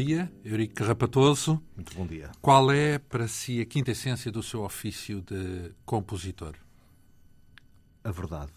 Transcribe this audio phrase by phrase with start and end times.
[0.00, 0.32] bom dia.
[0.42, 1.62] Eurico Carrapatoso.
[1.76, 2.30] Muito bom dia.
[2.40, 6.54] Qual é, para si, a quinta essência do seu ofício de compositor?
[8.02, 8.52] A verdade.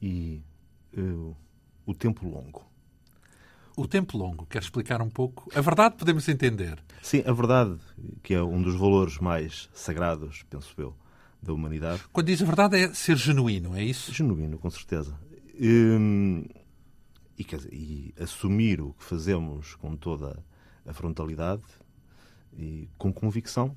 [0.00, 0.40] E
[0.96, 1.34] uh,
[1.84, 2.64] o tempo longo.
[3.76, 5.50] O tempo longo, quer explicar um pouco?
[5.56, 6.78] A verdade podemos entender.
[7.02, 7.80] Sim, a verdade,
[8.22, 10.94] que é um dos valores mais sagrados, penso eu,
[11.42, 12.02] da humanidade.
[12.12, 14.12] Quando diz a verdade é ser genuíno, é isso?
[14.12, 15.18] Genuíno, com certeza.
[15.60, 16.44] Hum,
[17.42, 20.42] e, e, assumir o que fazemos com toda
[20.86, 21.62] a frontalidade
[22.56, 23.76] e com convicção.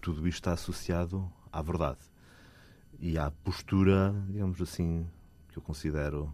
[0.00, 1.98] Tudo isto está associado à verdade
[2.98, 5.06] e à postura, digamos assim,
[5.48, 6.32] que eu considero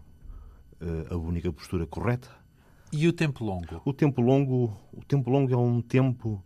[0.81, 2.29] uh, a única postura correta.
[2.91, 3.81] E o tempo longo?
[3.83, 6.43] O tempo longo, o tempo longo é um tempo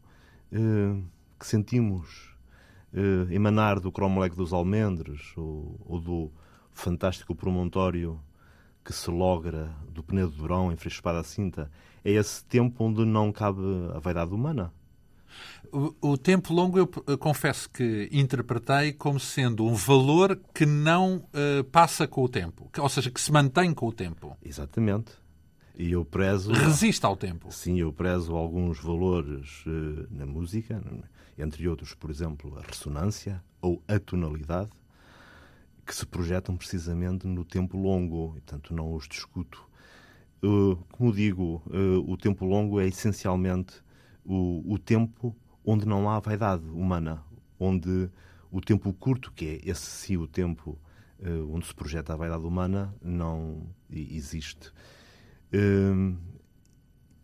[0.51, 1.03] uh,
[1.39, 2.33] que sentimos
[2.93, 6.31] uh, emanar do cromoleque dos almendres ou, ou do
[6.71, 8.19] fantástico promontório
[8.87, 11.69] que se logra do Penedo de Durão em Freixo Espada Cinta.
[12.05, 13.59] É esse tempo onde não cabe
[13.93, 14.71] a vaidade humana.
[15.73, 21.17] O, o, tempo longo eu, eu, confesso que interpretei como sendo um valor que não
[21.17, 24.37] uh, passa com o tempo, que, ou seja, que se mantém com o tempo.
[24.41, 25.11] Exatamente.
[25.77, 26.53] E eu prezo.
[26.53, 27.51] Resiste ao tempo.
[27.51, 30.81] Sim, eu prezo alguns valores uh, na música,
[31.37, 34.69] entre outros, por exemplo, a ressonância ou a tonalidade,
[35.87, 39.65] que se projetam precisamente no tempo longo, e portanto não os discuto.
[40.43, 43.81] Uh, como digo, uh, o tempo longo é essencialmente
[44.25, 45.33] o, o tempo
[45.65, 47.23] onde não há vaidade humana,
[47.57, 48.09] onde
[48.51, 50.77] o tempo curto, que é esse sim o tempo
[51.19, 54.71] uh, onde se projeta a vaidade humana, não existe.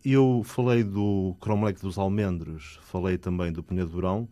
[0.03, 4.28] Eu falei do Cromlech dos Almendros, falei também do Penedo Durão,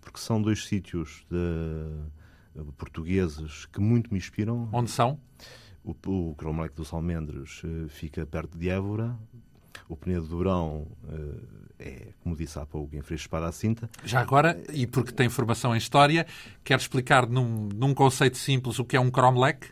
[0.00, 1.36] porque são dois sítios de,
[2.76, 4.68] portugueses que muito me inspiram.
[4.72, 5.18] Onde são?
[5.84, 9.16] O, o Cromlech dos Almendros uh, fica perto de Évora,
[9.88, 13.90] o Penedo Durão uh, é, como disse há pouco, em Freixo para a Cinta.
[14.04, 16.26] Já agora, e porque tem formação em História,
[16.62, 19.68] quer explicar num, num conceito simples o que é um cromlech?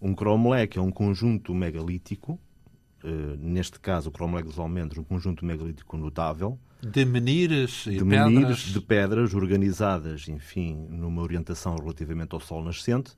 [0.00, 2.38] Um cromlech é um conjunto megalítico,
[3.38, 6.58] neste caso o cromlech dos Almendros, um conjunto megalítico notável.
[6.82, 8.32] De menires e de pedras.
[8.32, 13.12] menires, de pedras organizadas, enfim, numa orientação relativamente ao Sol nascente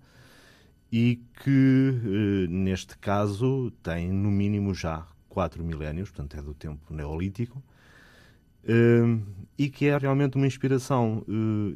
[0.90, 6.94] e que, uh, neste caso, tem no mínimo já quatro milénios, portanto é do tempo
[6.94, 7.62] neolítico,
[8.64, 9.22] uh,
[9.58, 11.24] e que é realmente uma inspiração.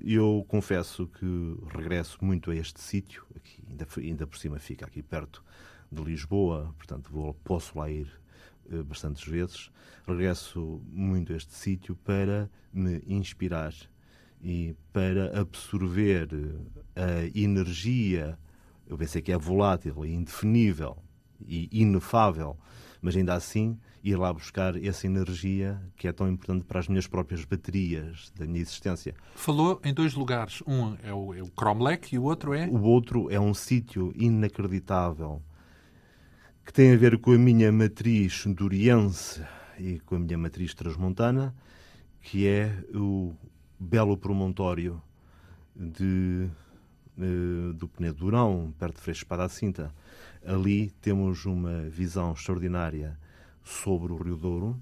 [0.05, 3.25] Eu confesso que regresso muito a este sítio,
[3.99, 5.43] ainda por cima fica aqui perto
[5.91, 8.09] de Lisboa, portanto vou, posso lá ir
[8.71, 9.71] uh, bastantes vezes.
[10.07, 13.75] Regresso muito a este sítio para me inspirar
[14.43, 16.29] e para absorver
[16.97, 18.39] a energia,
[18.87, 20.97] eu pensei que é volátil indefinível
[21.47, 22.57] e inefável
[23.01, 27.07] mas ainda assim ir lá buscar essa energia que é tão importante para as minhas
[27.07, 29.15] próprias baterias da minha existência.
[29.35, 30.63] Falou em dois lugares.
[30.67, 32.67] Um é o, é o Cromlech e o outro é?
[32.67, 35.43] O outro é um sítio inacreditável
[36.71, 39.45] que tem a ver com a minha matriz duriense
[39.77, 41.53] e com a minha matriz transmontana,
[42.23, 43.35] que é o
[43.77, 45.03] belo promontório
[45.75, 46.49] de,
[47.19, 49.93] de do Penedo Durão, perto de Freixo Espada Cinta.
[50.47, 53.19] Ali temos uma visão extraordinária
[53.65, 54.81] sobre o Rio Douro,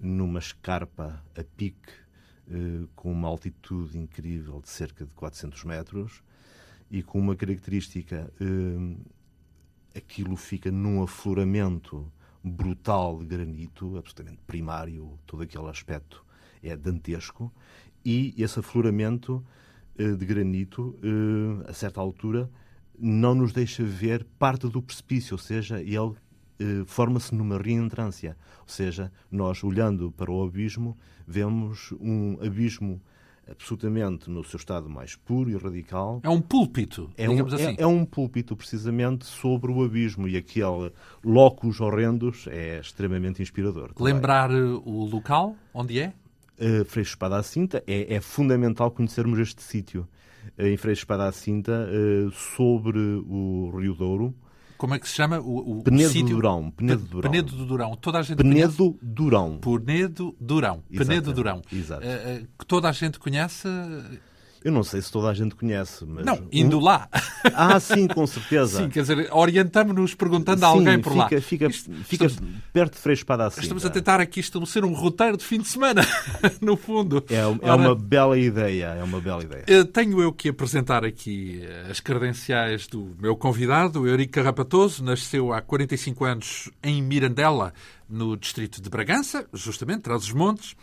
[0.00, 1.92] numa escarpa a pique,
[2.50, 6.22] eh, com uma altitude incrível de cerca de 400 metros
[6.90, 8.96] e com uma característica: eh,
[9.94, 12.10] aquilo fica num afloramento
[12.42, 16.24] brutal de granito, absolutamente primário, todo aquele aspecto
[16.62, 17.52] é dantesco,
[18.04, 19.44] e esse afloramento
[19.98, 20.98] eh, de granito,
[21.66, 22.50] a certa altura,
[22.98, 26.14] não nos deixa ver parte do precipício, ou seja, ele
[26.58, 28.36] eh, forma-se numa reentrância.
[28.62, 30.96] Ou seja, nós olhando para o abismo,
[31.26, 33.00] vemos um abismo
[33.50, 36.20] absolutamente no seu estado mais puro e radical.
[36.22, 37.76] É um púlpito, é um, assim.
[37.78, 40.28] É, é, um púlpito, precisamente, sobre o abismo.
[40.28, 40.92] E aquele
[41.24, 43.92] locus horrendos é extremamente inspirador.
[43.94, 44.14] Também.
[44.14, 46.12] Lembrar eh, o local, onde é?
[46.60, 50.08] Uh, Freixo Espada à Cinta, é, é fundamental conhecermos este sítio
[50.56, 54.34] em Freixo Espada à Cinta, eh, sobre o Rio Douro.
[54.78, 56.36] Como é que se chama o, o Penedo sítio?
[56.36, 56.70] Durão.
[56.70, 57.30] Penedo Durão.
[57.30, 57.96] Penedo do Durão.
[57.96, 58.98] Toda a gente Penedo conhece?
[59.02, 59.58] Durão.
[59.58, 60.82] Penedo Durão.
[60.96, 61.62] Penedo Durão.
[61.70, 62.06] Exato.
[62.06, 63.68] Uh, que toda a gente conhece
[64.64, 66.24] eu não sei se toda a gente conhece, mas.
[66.24, 67.08] Não, indo lá.
[67.54, 68.82] Ah, sim, com certeza.
[68.82, 71.28] sim, quer dizer, orientamos-nos perguntando sim, a alguém por fica, lá.
[71.40, 73.60] Fica, fica estamos, perto de Freixo Espada assim.
[73.60, 76.02] Estamos a tentar aqui estabelecer um roteiro de fim de semana,
[76.60, 77.24] no fundo.
[77.30, 79.64] É, é Ora, uma bela ideia, é uma bela ideia.
[79.68, 85.02] Eh, tenho eu que apresentar aqui eh, as credenciais do meu convidado, Eurico Carrapatoso.
[85.02, 87.72] Nasceu há 45 anos em Mirandela,
[88.08, 90.74] no distrito de Bragança, justamente, traz os montes.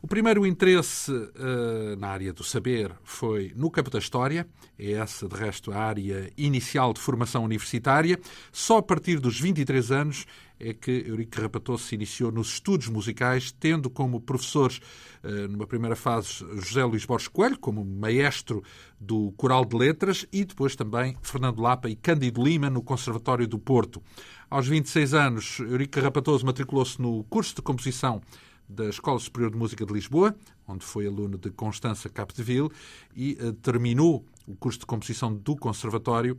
[0.00, 4.46] O primeiro interesse uh, na área do saber foi no campo da história,
[4.78, 8.18] é essa, de resto, a área inicial de formação universitária.
[8.50, 10.26] Só a partir dos 23 anos
[10.58, 14.80] é que Eurico Carrapatoso se iniciou nos estudos musicais, tendo como professores,
[15.22, 18.62] uh, numa primeira fase, José Luís Borges Coelho, como maestro
[18.98, 23.58] do Coral de Letras, e depois também Fernando Lapa e Cândido Lima, no Conservatório do
[23.58, 24.02] Porto.
[24.50, 28.20] Aos 26 anos, Eurico Carrapatoso matriculou-se no curso de composição
[28.68, 30.34] da Escola Superior de Música de Lisboa,
[30.66, 32.68] onde foi aluno de Constança Capdeville,
[33.14, 36.36] e uh, terminou o curso de composição do Conservatório,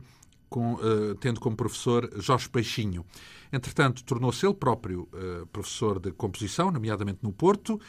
[0.50, 3.02] com, uh, tendo como professor Jorge Peixinho.
[3.52, 7.80] Entretanto, tornou-se ele próprio uh, professor de composição, nomeadamente no Porto, uh,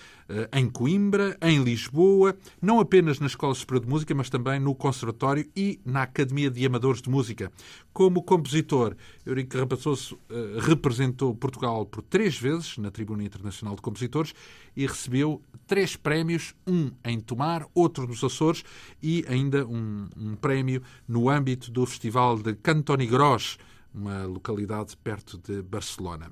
[0.57, 5.49] em Coimbra, em Lisboa, não apenas na Escola Superior de Música, mas também no Conservatório
[5.55, 7.49] e na Academia de Amadores de Música.
[7.93, 8.95] Como compositor,
[9.25, 14.33] Eurico Rapazoso uh, representou Portugal por três vezes na Tribuna Internacional de Compositores
[14.75, 18.65] e recebeu três prémios, um em Tomar, outro nos Açores
[19.01, 23.57] e ainda um, um prémio no âmbito do Festival de Cantoni Gros,
[23.93, 26.31] uma localidade perto de Barcelona.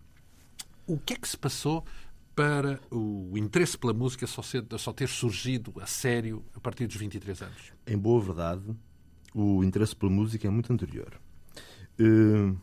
[0.87, 1.85] O que é que se passou
[2.35, 6.95] para o interesse pela música só, ser, só ter surgido a sério a partir dos
[6.95, 7.73] 23 anos?
[7.85, 8.63] Em boa verdade,
[9.33, 11.19] o interesse pela música é muito anterior.
[11.99, 12.57] Uh,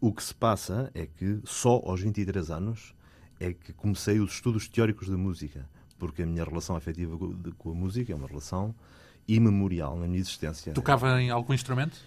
[0.00, 2.94] o que se passa é que só aos 23 anos
[3.40, 5.68] é que comecei os estudos teóricos da música,
[5.98, 7.16] porque a minha relação afetiva
[7.58, 8.74] com a música é uma relação
[9.26, 10.72] imemorial na minha existência.
[10.72, 11.98] Tocava em algum instrumento?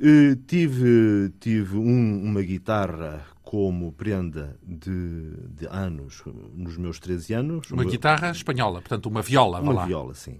[0.00, 6.22] Uh, tive tive um, uma guitarra como prenda de, de, anos,
[6.54, 7.70] nos meus 13 anos.
[7.70, 10.38] Uma, guitarra espanhola, portanto, uma viola, Uma viola, sim.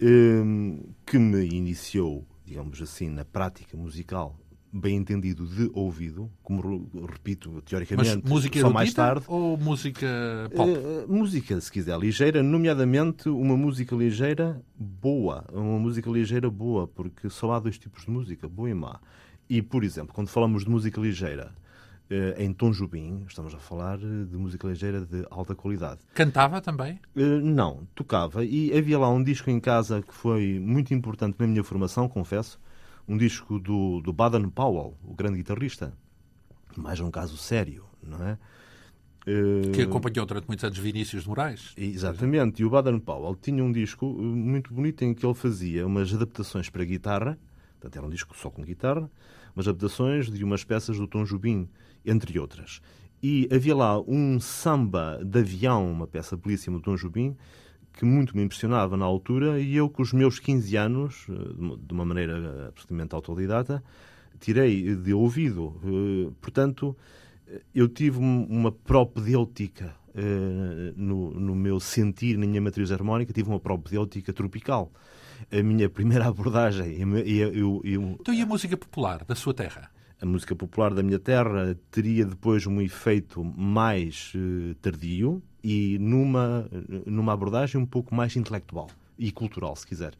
[0.00, 4.36] Uh, que me iniciou, digamos assim, na prática musical
[4.76, 9.24] bem entendido de ouvido, como repito, teoricamente, Mas música só mais tarde.
[9.26, 10.06] Ou música
[10.54, 10.70] pop?
[10.70, 15.44] Uh, música, se quiser, ligeira, nomeadamente uma música ligeira boa.
[15.52, 19.00] Uma música ligeira boa, porque só há dois tipos de música, boa e má.
[19.48, 21.52] E, por exemplo, quando falamos de música ligeira,
[22.10, 26.00] uh, em Tom Jubim, estamos a falar de música ligeira de alta qualidade.
[26.14, 27.00] Cantava também?
[27.14, 28.44] Não, tocava.
[28.44, 32.58] E havia lá um disco em casa que foi muito importante na minha formação, confesso,
[33.08, 35.92] um disco do, do Baden Powell, o grande guitarrista.
[36.76, 38.38] Mais um caso sério, não é?
[39.74, 41.72] Que acompanhou durante muitos anos Vinícius de Moraes.
[41.76, 42.62] Exatamente.
[42.62, 46.14] E o Baden Powell tinha um disco eh, muito bonito em que ele fazia umas
[46.14, 47.36] adaptações para guitarra,
[47.72, 49.10] portanto era um disco só com guitarra,
[49.54, 51.68] umas adaptações de umas peças do Tom Jobim,
[52.04, 52.80] entre outras.
[53.20, 57.36] E havia lá um samba de avião, uma peça belíssima do Tom Jobim,
[57.96, 61.92] que muito me impressionava na altura e eu, com os meus 15 anos, eh, de
[61.94, 63.82] uma maneira absolutamente autodidata,
[64.38, 65.80] tirei de ouvido.
[65.82, 66.94] Eh, portanto,
[67.74, 73.58] eu tive uma propedêutica eh, no, no meu sentir, na minha matriz harmónica, tive uma
[73.58, 74.92] propedêutica tropical.
[75.50, 77.00] A minha primeira abordagem...
[77.00, 79.90] Eu, eu, eu, então e a música popular da sua terra?
[80.18, 84.32] a música popular da minha terra teria depois um efeito mais
[84.80, 86.70] tardio e numa,
[87.04, 90.14] numa abordagem um pouco mais intelectual e cultural, se quiser.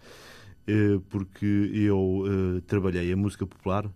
[0.69, 3.89] Uh, porque eu uh, trabalhei a música popular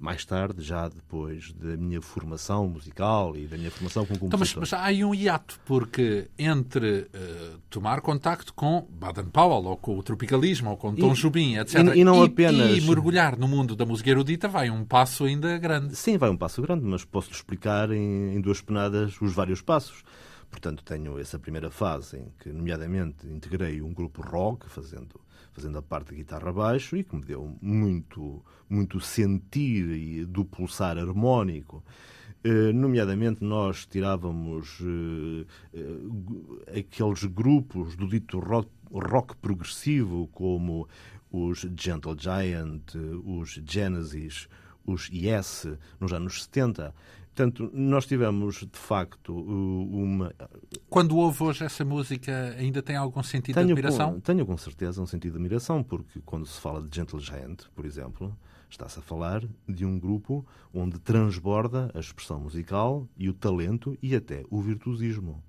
[0.00, 4.62] mais tarde, já depois da minha formação musical e da minha formação como compositor.
[4.62, 9.76] Então, mas, mas, há aí um hiato, porque entre uh, tomar contacto com Baden-Powell, ou
[9.76, 12.78] com o tropicalismo, ou com Tom e, Jobim, etc., e, e, não e, apenas...
[12.78, 15.94] e mergulhar no mundo da música erudita, vai um passo ainda grande.
[15.94, 20.02] Sim, vai um passo grande, mas posso explicar em, em duas penadas os vários passos.
[20.54, 25.20] Portanto, tenho essa primeira fase em que, nomeadamente, integrei um grupo rock, fazendo
[25.52, 30.96] fazendo a parte de guitarra baixo e que me deu muito, muito sentir do pulsar
[30.96, 31.82] harmónico.
[32.44, 40.88] Uh, nomeadamente, nós tirávamos uh, uh, aqueles grupos do dito rock, rock, progressivo, como
[41.32, 42.94] os Gentle Giant,
[43.24, 44.48] os Genesis,
[44.86, 45.66] os Yes,
[45.98, 46.94] nos anos 70.
[47.34, 50.32] Portanto, nós tivemos, de facto, uma.
[50.88, 54.12] Quando ouve hoje essa música, ainda tem algum sentido tenho de admiração?
[54.12, 57.64] Com, tenho com certeza um sentido de admiração, porque quando se fala de Gentle Giant,
[57.74, 58.36] por exemplo,
[58.70, 64.14] está-se a falar de um grupo onde transborda a expressão musical e o talento e
[64.14, 65.42] até o virtuosismo.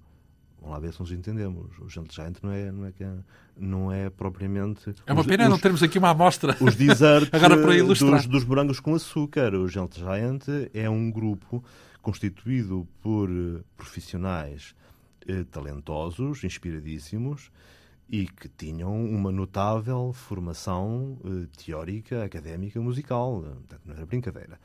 [0.66, 1.78] Vamos lá ver se nos entendemos.
[1.78, 3.14] O Gentle Giant não é, não é, é
[3.56, 4.96] não é propriamente.
[5.06, 6.58] É uma os, pena os, não termos aqui uma amostra.
[6.60, 8.16] Os desertos Agora para ilustrar.
[8.16, 9.54] Dos, dos morangos com açúcar.
[9.54, 11.64] O Gentle Giant é um grupo
[12.02, 14.74] constituído por eh, profissionais
[15.28, 17.52] eh, talentosos, inspiradíssimos
[18.10, 23.42] e que tinham uma notável formação eh, teórica, académica, musical.
[23.44, 24.60] Portanto, não era brincadeira.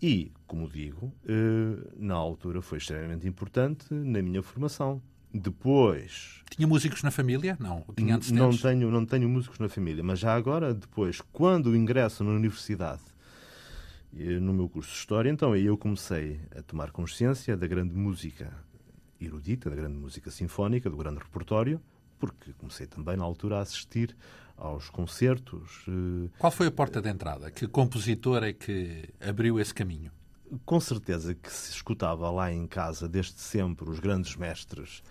[0.00, 5.02] E, como digo, eh, na altura foi extremamente importante na minha formação.
[5.32, 6.42] Depois.
[6.50, 7.56] Tinha músicos na família?
[7.60, 7.84] Não.
[7.94, 12.30] Tinha não tenho, não tenho músicos na família, mas já agora, depois, quando ingresso na
[12.30, 13.02] universidade,
[14.16, 17.94] eh, no meu curso de História, então aí eu comecei a tomar consciência da grande
[17.94, 18.52] música
[19.20, 21.80] erudita, da grande música sinfónica, do grande repertório,
[22.18, 24.16] porque comecei também na altura a assistir
[24.56, 25.84] aos concertos.
[25.88, 27.50] Eh, Qual foi a porta de entrada?
[27.50, 30.10] Que compositor é que abriu esse caminho?
[30.64, 35.02] Com certeza que se escutava lá em casa desde sempre os grandes mestres,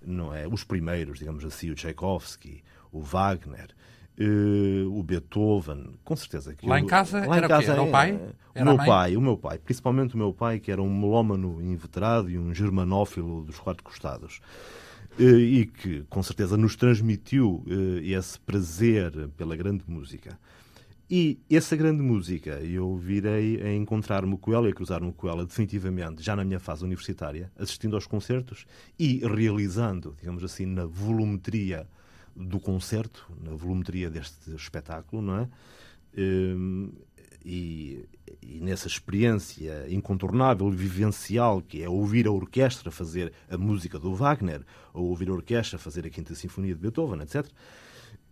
[0.00, 0.46] não é?
[0.46, 3.74] Os primeiros, digamos assim, o Tchaikovsky, o Wagner,
[4.18, 7.90] uh, o Beethoven, com certeza que lá em casa lá era, em casa, era o
[7.90, 10.82] pai, é, era o meu pai, o meu pai, principalmente o meu pai que era
[10.82, 14.40] um melómano inveterado e um germanófilo dos quatro costados.
[15.18, 20.38] Eh, e que com certeza nos transmitiu eh, esse prazer pela grande música.
[21.08, 25.44] E essa grande música, eu virei a encontrar-me com ela e a cruzar-me com ela
[25.44, 28.66] definitivamente já na minha fase universitária, assistindo aos concertos
[28.98, 31.86] e realizando, digamos assim, na volumetria
[32.34, 35.48] do concerto, na volumetria deste espetáculo, não é?
[37.44, 38.08] E,
[38.40, 44.62] e, nessa experiência incontornável, vivencial, que é ouvir a orquestra fazer a música do Wagner,
[44.94, 47.46] ou ouvir a orquestra fazer a Quinta Sinfonia de Beethoven, etc.,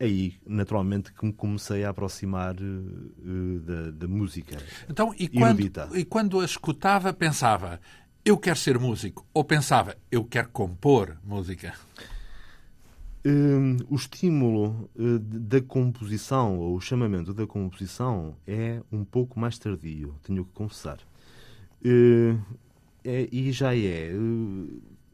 [0.00, 4.58] aí naturalmente que me comecei a aproximar uh, da, da, música.
[4.88, 7.80] Então, e quando, e quando a escutava, pensava,
[8.24, 11.74] eu quero ser músico, ou pensava, eu quero compor música?
[13.24, 19.56] Uh, o estímulo uh, da composição, ou o chamamento da composição, é um pouco mais
[19.58, 20.98] tardio, tenho que confessar.
[21.84, 22.36] Uh,
[23.04, 24.10] é, e já é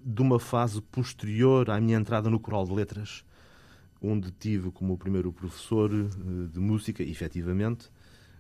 [0.02, 3.24] de uma fase posterior à minha entrada no Coral de Letras,
[4.00, 7.90] onde tive como primeiro professor de música, efetivamente,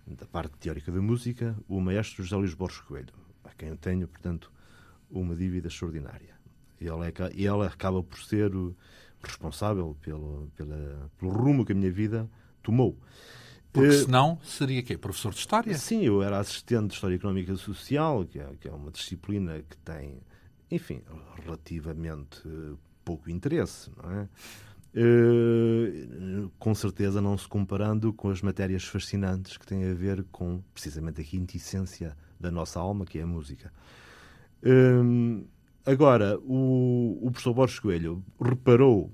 [0.06, 3.12] da parte teórica da música, o maestro José Luís Borges Coelho,
[3.44, 4.50] a quem eu tenho, portanto,
[5.10, 6.38] uma dívida extraordinária.
[6.80, 8.52] Ele, é, ele acaba por ser
[9.22, 12.28] responsável pelo, pela, pelo rumo que a minha vida
[12.62, 12.96] tomou.
[13.72, 14.96] Porque eh, senão seria quê?
[14.96, 15.76] Professor de História?
[15.76, 19.62] Sim, eu era assistente de História Económica e Social, que é, que é uma disciplina
[19.68, 20.20] que tem,
[20.70, 21.02] enfim,
[21.44, 22.42] relativamente
[23.04, 24.28] pouco interesse, não é?
[24.94, 30.62] Uh, com certeza não se comparando com as matérias fascinantes que têm a ver com
[30.72, 33.72] precisamente a quintessência da nossa alma, que é a música.
[34.62, 35.46] Uh,
[35.86, 39.10] Agora, o, o professor Borges Coelho reparou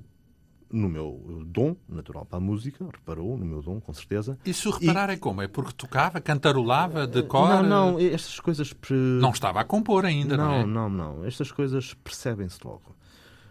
[0.74, 4.36] no meu dom natural para a música, reparou no meu dom, com certeza.
[4.44, 5.12] Isso reparar e...
[5.12, 5.40] é como?
[5.40, 7.48] É porque tocava, cantarolava, de cor?
[7.48, 8.74] Não, não, estas coisas...
[9.20, 10.66] Não estava a compor ainda, não, não é?
[10.66, 11.24] Não, não, não.
[11.24, 12.96] Estas coisas percebem-se logo.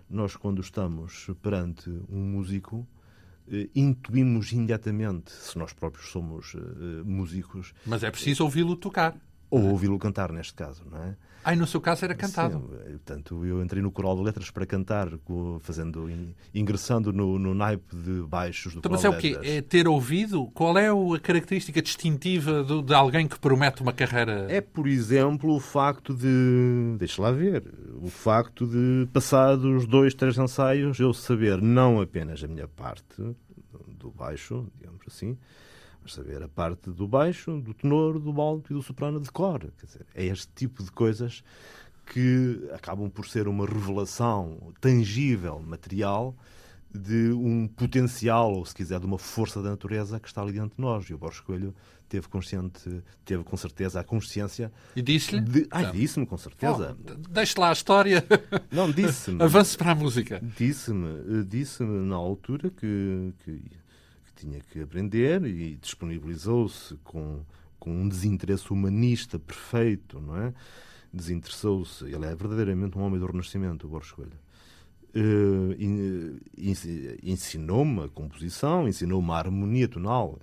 [0.10, 2.86] Nós, quando estamos perante um músico,
[3.50, 7.74] eh, intuímos imediatamente, se nós próprios somos eh, músicos...
[7.86, 9.16] Mas é preciso ouvi-lo tocar.
[9.54, 11.16] Ou ouvi-lo cantar, neste caso, não é?
[11.44, 12.58] Ah, no seu caso era cantado.
[12.58, 15.10] Sim, portanto, eu entrei no coral de letras para cantar,
[15.60, 16.10] fazendo,
[16.56, 19.38] ingressando no, no naipe de baixos do então, Mas é o quê?
[19.44, 20.48] É ter ouvido?
[20.56, 24.48] Qual é a característica distintiva de, de, alguém que promete uma carreira?
[24.50, 26.96] É, por exemplo, o facto de.
[26.98, 27.72] Deixa lá ver.
[28.02, 33.22] O facto de, passados dois, três ensaios, eu saber não apenas a minha parte
[34.00, 35.38] do baixo, digamos assim,
[36.04, 39.60] mas saber a parte do baixo, do tenor, do alto e do soprano de cor.
[39.60, 41.44] Quer dizer, é este tipo de coisas
[42.06, 46.36] que acabam por ser uma revelação tangível, material,
[46.94, 50.76] de um potencial, ou se quiser, de uma força da natureza que está ali dentro
[50.76, 51.06] de nós.
[51.06, 51.74] E o Borges Coelho
[52.08, 54.72] teve consciente, teve com certeza a consciência.
[54.96, 55.42] E disse-lhe?
[55.42, 55.68] De...
[55.72, 56.96] Ah, disse-me, com certeza.
[57.00, 58.24] Oh, deixe lá a história.
[58.72, 59.42] Não, disse-me.
[59.42, 60.40] Avance para a música.
[60.56, 63.62] Disse-me, disse-me na altura que, que
[64.36, 67.44] tinha que aprender e disponibilizou-se com,
[67.80, 70.54] com um desinteresse humanista perfeito, não é?
[71.14, 72.06] Desinteressou-se.
[72.06, 74.44] Ele é verdadeiramente um homem do Renascimento, o Borges Coelho.
[75.16, 75.76] Uh,
[77.24, 80.40] ensinou-me a composição, ensinou-me a harmonia tonal.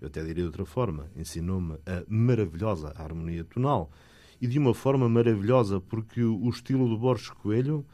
[0.00, 1.06] Eu até diria de outra forma.
[1.16, 3.90] Ensinou-me a maravilhosa harmonia tonal.
[4.40, 7.84] E de uma forma maravilhosa, porque o estilo do Borges Coelho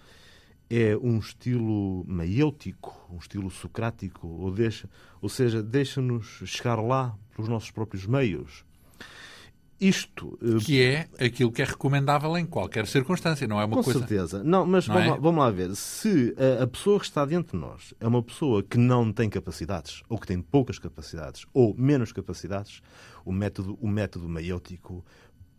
[0.69, 4.89] é um estilo maêutico, um estilo socrático, ou, deixa,
[5.21, 8.65] ou seja, deixa-nos chegar lá pelos nossos próprios meios.
[9.81, 10.39] Isto.
[10.41, 14.01] Eh, que é aquilo que é recomendável em qualquer circunstância, não é uma com coisa.
[14.01, 14.43] Com certeza.
[14.43, 15.11] Não, mas não vamos, é?
[15.13, 15.75] lá, vamos, lá, ver.
[15.75, 19.29] Se a, a, pessoa que está diante de nós é uma pessoa que não tem
[19.29, 22.81] capacidades, ou que tem poucas capacidades, ou menos capacidades,
[23.25, 25.05] o método, o método maêutico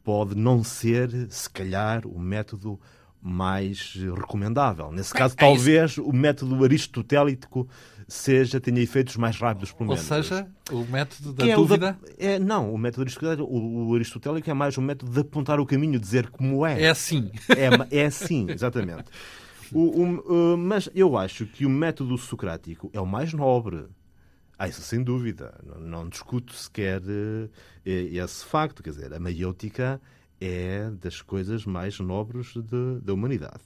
[0.04, 2.80] pode não ser, se calhar, o método
[3.28, 4.92] mais recomendável.
[4.92, 7.68] Nesse Bem, caso, é talvez o método aristotélico
[8.08, 10.08] seja, tenha efeitos mais rápidos, pelo Ou menos.
[10.08, 14.48] seja, o método da é o dúvida é, não, o método aristotélico, o, o aristotélico
[14.48, 16.84] é mais um método de apontar o caminho, dizer como é.
[16.84, 17.32] é assim.
[17.50, 19.06] É, é assim, exatamente.
[19.74, 23.86] O- o- mas eu acho que o método socrático é o mais nobre.
[24.58, 25.60] Ah, isso sem dúvida.
[25.66, 27.02] Não, não discuto sequer
[27.86, 27.90] eh,
[28.24, 28.84] esse facto.
[28.84, 30.00] Quer dizer, a maiêutica
[30.40, 33.62] é das coisas mais nobres de- da humanidade.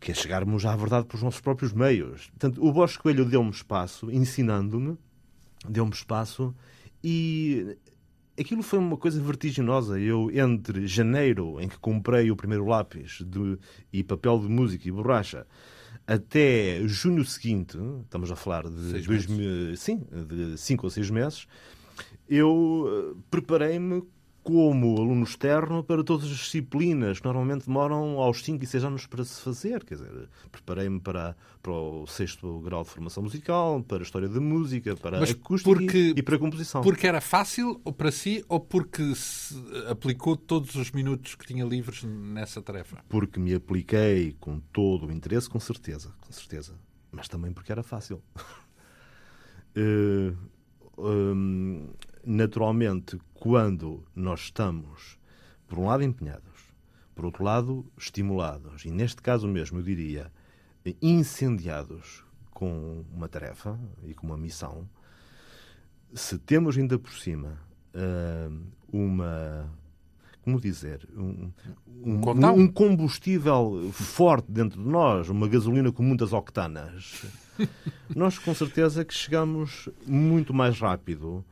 [0.00, 2.28] Que é chegarmos à verdade pelos nossos próprios meios.
[2.30, 4.98] Portanto, o Bosco Coelho deu-me espaço, ensinando-me,
[5.68, 6.54] deu-me espaço
[7.02, 7.76] e
[8.38, 9.98] aquilo foi uma coisa vertiginosa.
[9.98, 13.58] Eu, entre janeiro, em que comprei o primeiro lápis de-
[13.92, 15.46] e papel de música e borracha,
[16.06, 21.08] até junho seguinte, estamos a falar de, Seis dois mil- sim, de cinco ou seis
[21.08, 21.46] meses,
[22.28, 24.02] eu eh, preparei-me
[24.44, 29.06] como aluno externo para todas as disciplinas que normalmente demoram aos 5 e 6 anos
[29.06, 29.82] para se fazer.
[29.84, 34.40] Quer dizer, preparei-me para, para o sexto grau de formação musical, para a história da
[34.40, 36.82] música, para Mas acústica porque- e para a composição.
[36.82, 39.54] Porque era fácil ou para si ou porque se
[39.88, 43.02] aplicou todos os minutos que tinha livres nessa tarefa?
[43.08, 46.74] Porque me apliquei com todo o interesse, com certeza, com certeza.
[47.10, 48.22] Mas também porque era fácil.
[49.76, 50.32] Eh,
[50.96, 51.88] hum,
[52.24, 55.18] naturalmente, quando nós estamos,
[55.68, 56.72] por um lado, empenhados,
[57.14, 60.32] por outro lado, estimulados, e neste caso mesmo, eu diria,
[61.02, 64.88] incendiados com uma tarefa e com uma missão,
[66.14, 67.60] se temos ainda por cima
[67.94, 69.70] hum, uma.
[70.40, 71.06] Como dizer?
[71.14, 71.52] Um,
[72.02, 77.26] um, um combustível forte dentro de nós, uma gasolina com muitas octanas.
[78.16, 81.44] nós, com certeza, que chegamos muito mais rápido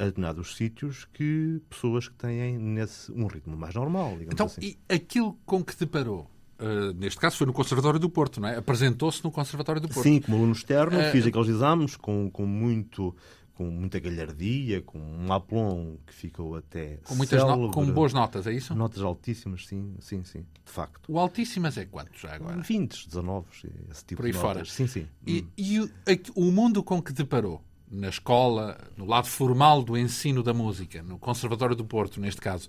[0.00, 4.60] a determinados sítios que pessoas que têm nesse, um ritmo mais normal, digamos Então, assim.
[4.60, 6.30] e aquilo com que deparou?
[6.58, 8.56] Uh, neste caso foi no Conservatório do Porto, não é?
[8.56, 10.02] Apresentou-se no Conservatório do Porto.
[10.02, 13.16] Sim, como aluno externo, Eh, fiz aqueles exames com, com, muito,
[13.54, 17.70] com muita galhardia, com um aplomb que ficou até Com, muitas célebre.
[17.70, 18.74] com boas notas, é isso?
[18.74, 21.10] Notas altíssimas, sim, sim, sim, de facto.
[21.10, 22.60] O Altíssimas é quanto já agora?
[22.60, 23.46] 20, 19,
[23.90, 24.54] esse tipo Por aí de fora.
[24.58, 24.72] notas.
[24.72, 25.06] Sim, sim.
[25.26, 25.90] E, e o,
[26.34, 27.62] o mundo com que deparou?
[27.90, 32.68] Na escola, no lado formal do ensino da música, no Conservatório do Porto, neste caso,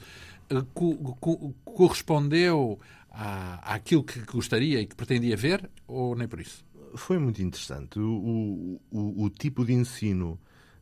[0.49, 2.79] eh, co- co- correspondeu
[3.11, 6.65] à, àquilo que gostaria e que pretendia ver, ou nem por isso?
[6.95, 7.99] Foi muito interessante.
[7.99, 10.39] O, o, o- tipo de ensino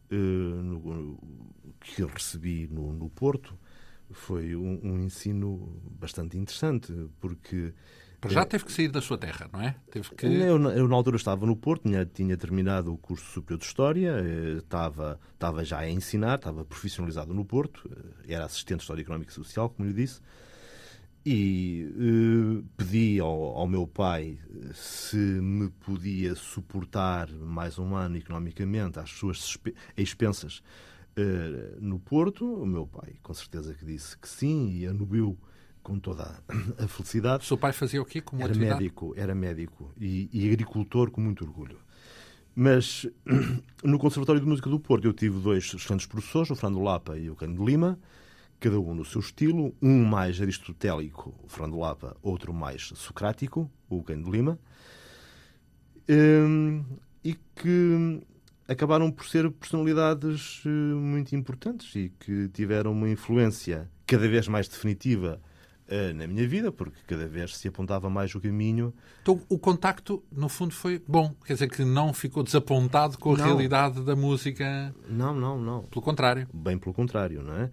[0.10, 1.20] eh, no-
[1.82, 3.58] que eu recebi no, no Porto
[4.12, 7.74] foi um, um ensino bastante interessante, porque
[8.22, 9.76] Para já teve que sair da sua terra, não é?
[9.92, 10.26] Teve que.
[10.26, 13.66] Eu, na- eu, na altura estava no Porto, tinha, tinha terminado o curso superior de
[13.66, 17.90] História, eh, estava, estava já a ensinar, estava profissionalizado no Porto,
[18.28, 20.20] eh, era assistente de História Económica e Social, como lhe disse,
[21.26, 21.92] e
[22.62, 24.38] eh, pedi ao, ao meu pai
[24.74, 29.58] se me podia suportar mais um ano economicamente às suas
[29.98, 30.62] expensas
[31.16, 32.46] eh, no Porto.
[32.46, 35.38] O meu pai, com certeza que disse que sim, e anubiu
[35.84, 36.24] com toda
[36.78, 37.44] a- felicidade.
[37.44, 38.80] O seu pai fazia o quê como Era atividade?
[38.82, 41.78] médico, era médico e, e agricultor com muito orgulho.
[42.56, 43.08] Mas
[43.84, 47.30] no Conservatório de Música do Porto eu tive dois excelentes professores, o Fernando Lapa e
[47.30, 47.98] o Cândido de Lima,
[48.60, 54.04] cada um no seu estilo, um mais aristotélico, o Fernando Lapa, outro mais socrático, o
[54.04, 54.60] Cândido de Lima,
[56.12, 56.84] Hum,
[57.24, 58.22] e que
[58.68, 64.68] acabaram por ser personalidades eh, muito importantes e que tiveram uma influência cada vez mais
[64.68, 65.40] definitiva
[66.16, 68.94] na minha vida, porque cada vez se apontava mais o caminho.
[69.22, 71.34] Então, o contacto, no fundo, foi bom.
[71.46, 73.46] Quer dizer que não ficou desapontado com a Não.
[73.46, 74.94] realidade da música.
[75.10, 75.84] Não, não, não.
[75.84, 76.48] Pelo contrário.
[76.54, 77.72] Bem pelo contrário, não é?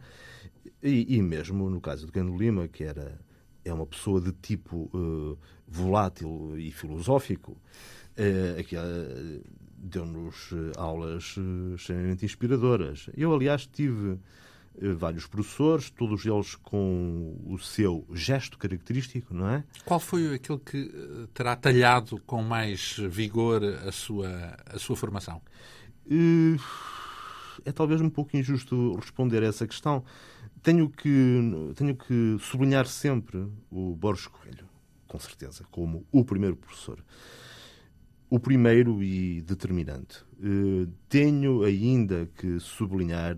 [0.82, 3.18] E, e mesmo no caso do Cândido Lima, que era,
[3.64, 7.56] é uma pessoa de tipo eh, volátil e filosófico,
[8.16, 9.40] eh, que, eh,
[9.78, 13.08] deu-nos eh, aulas eh, extremamente inspiradoras.
[13.16, 14.16] Eu, aliás, tive eh,
[14.96, 19.64] vários professores, todos eles com o seu gesto característico, não é?
[19.84, 25.40] Qual foi aquele que eh, terá talhado com mais vigor a sua, a sua formação?
[26.10, 26.56] Eh,
[27.64, 30.04] É talvez um pouco injusto responder a essa questão.
[30.62, 31.10] Tenho que,
[31.74, 34.66] tenho que sublinhar sempre o Borges Coelho,
[35.06, 37.02] com certeza, como o primeiro professor.
[38.28, 40.24] O primeiro e determinante.
[40.42, 43.36] Eh, Tenho ainda que sublinhar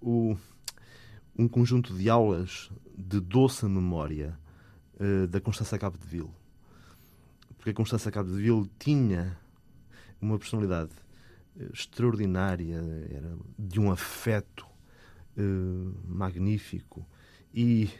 [0.00, 0.36] o-
[1.36, 4.38] um conjunto de aulas de doce memória
[5.00, 5.40] eh, da
[5.98, 6.30] de Ville.
[7.56, 7.74] Porque a
[8.30, 9.38] de Ville tinha
[10.20, 10.92] uma personalidade
[11.58, 12.76] eh, extraordinária,
[13.10, 14.66] era de um afeto
[15.36, 15.42] eh,
[16.06, 17.06] magnífico
[17.54, 17.90] e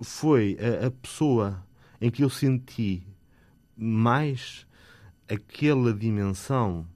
[0.00, 1.64] foi a, a pessoa
[2.00, 3.06] em que eu senti
[3.76, 4.66] mais
[5.28, 6.95] aquela dimensão uh,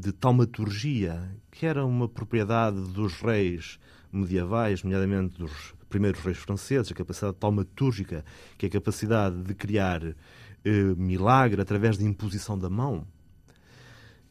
[0.00, 3.78] de taumaturgia que era uma propriedade dos reis
[4.12, 8.24] medievais, nomeadamente dos primeiros reis franceses, a capacidade taumatúrgica,
[8.56, 10.14] que é a capacidade de criar uh,
[10.96, 13.06] milagre através da imposição da mão.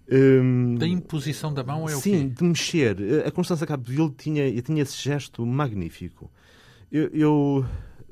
[0.10, 2.96] Um, da imposição da mão é o Sim, de mexer.
[3.26, 6.32] A Constança Capdeville tinha, tinha esse gesto magnífico.
[6.90, 7.66] Eu, eu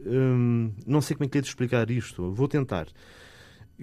[0.05, 2.87] um, não sei como é que é de explicar isto, vou tentar.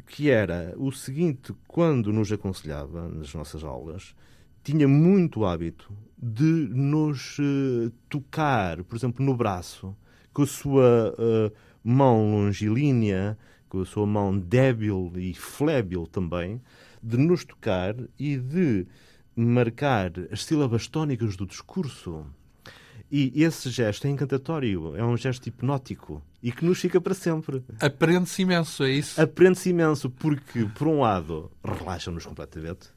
[0.07, 4.15] Que era o seguinte: quando nos aconselhava nas nossas aulas,
[4.63, 9.95] tinha muito hábito de nos uh, tocar, por exemplo, no braço,
[10.33, 11.53] com a sua uh,
[11.83, 13.37] mão longilínea,
[13.69, 16.61] com a sua mão débil e flébil também,
[17.03, 18.87] de nos tocar e de
[19.35, 22.25] marcar as sílabas tónicas do discurso.
[23.11, 27.63] E esse gesto é encantatório, é um gesto hipnótico e que nos fica para sempre.
[27.81, 29.21] Aprende-se imenso, é isso?
[29.21, 32.89] Aprende-se imenso porque, por um lado, relaxa-nos completamente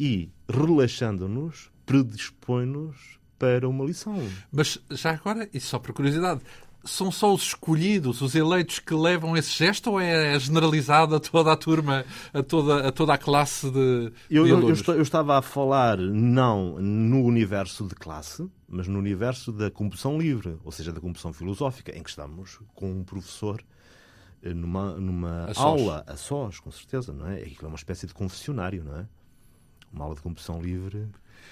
[0.00, 4.16] e, relaxando-nos, predispõe-nos para uma lição.
[4.50, 6.40] Mas já agora, e só por curiosidade,
[6.86, 11.52] são só os escolhidos, os eleitos que levam esse gesto ou é generalizado a toda
[11.52, 15.42] a turma, a toda a, toda a classe de, eu, de eu, eu, estava a
[15.42, 21.00] falar não no universo de classe, mas no universo da composição livre, ou seja, da
[21.00, 23.62] composição filosófica, em que estamos com um professor
[24.42, 27.42] eh, numa, numa a aula a sós, com certeza, não é?
[27.42, 29.06] Aquilo é uma espécie de confessionário, não é?
[29.92, 31.08] Uma aula de composição livre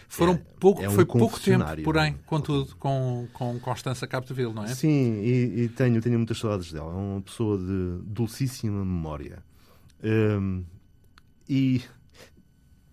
[0.09, 2.17] foram é, pouco, é um foi pouco tempo, porém, é?
[2.27, 4.69] contudo, com, com Constança Capdeville, não é?
[4.69, 6.93] Sim, e, e, tenho, tenho muitas saudades dela.
[6.93, 9.43] É uma pessoa de dulcíssima memória.
[10.03, 10.65] Um,
[11.49, 11.83] e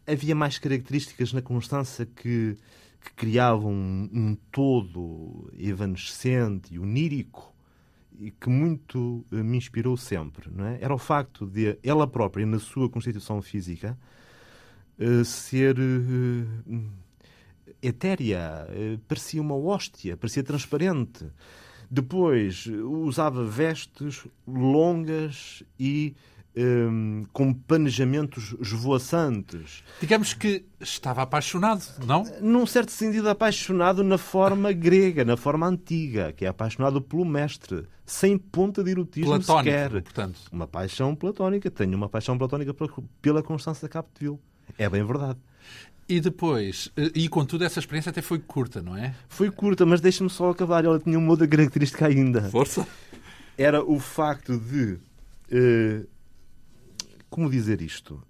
[0.07, 2.57] havia mais características na Constança que,
[3.01, 7.53] que criavam um, um todo evanescente e onírico
[8.19, 10.49] e que muito uh, me inspirou sempre.
[10.51, 10.77] Não é?
[10.81, 13.97] Era o facto de ela própria, na sua constituição física,
[14.99, 16.81] uh, ser uh,
[17.81, 21.25] etérea, uh, parecia uma hóstia, parecia transparente.
[21.89, 26.15] Depois usava vestes longas e
[26.55, 29.83] um, com planejamentos esvoaçantes.
[29.99, 32.23] Digamos que estava apaixonado, não?
[32.41, 37.87] Num certo sentido, apaixonado na forma grega, na forma antiga, que é apaixonado pelo mestre,
[38.05, 39.89] sem ponta de erotismo Platónico, sequer.
[39.89, 40.39] portanto.
[40.51, 41.71] Uma paixão platónica.
[41.71, 42.73] Tenho uma paixão platónica
[43.21, 44.39] pela Constância Capdeville.
[44.77, 45.39] É bem verdade.
[46.11, 49.15] E depois, eh, e contudo, essa experiência até foi curta, não é?
[49.29, 50.83] Foi curta, mas deixa-me só acabar.
[50.83, 52.41] Ela tinha uma outra característica ainda.
[52.49, 52.85] Força!
[53.57, 54.99] Era o facto de.
[55.49, 56.07] Uh,
[57.29, 58.21] como dizer isto?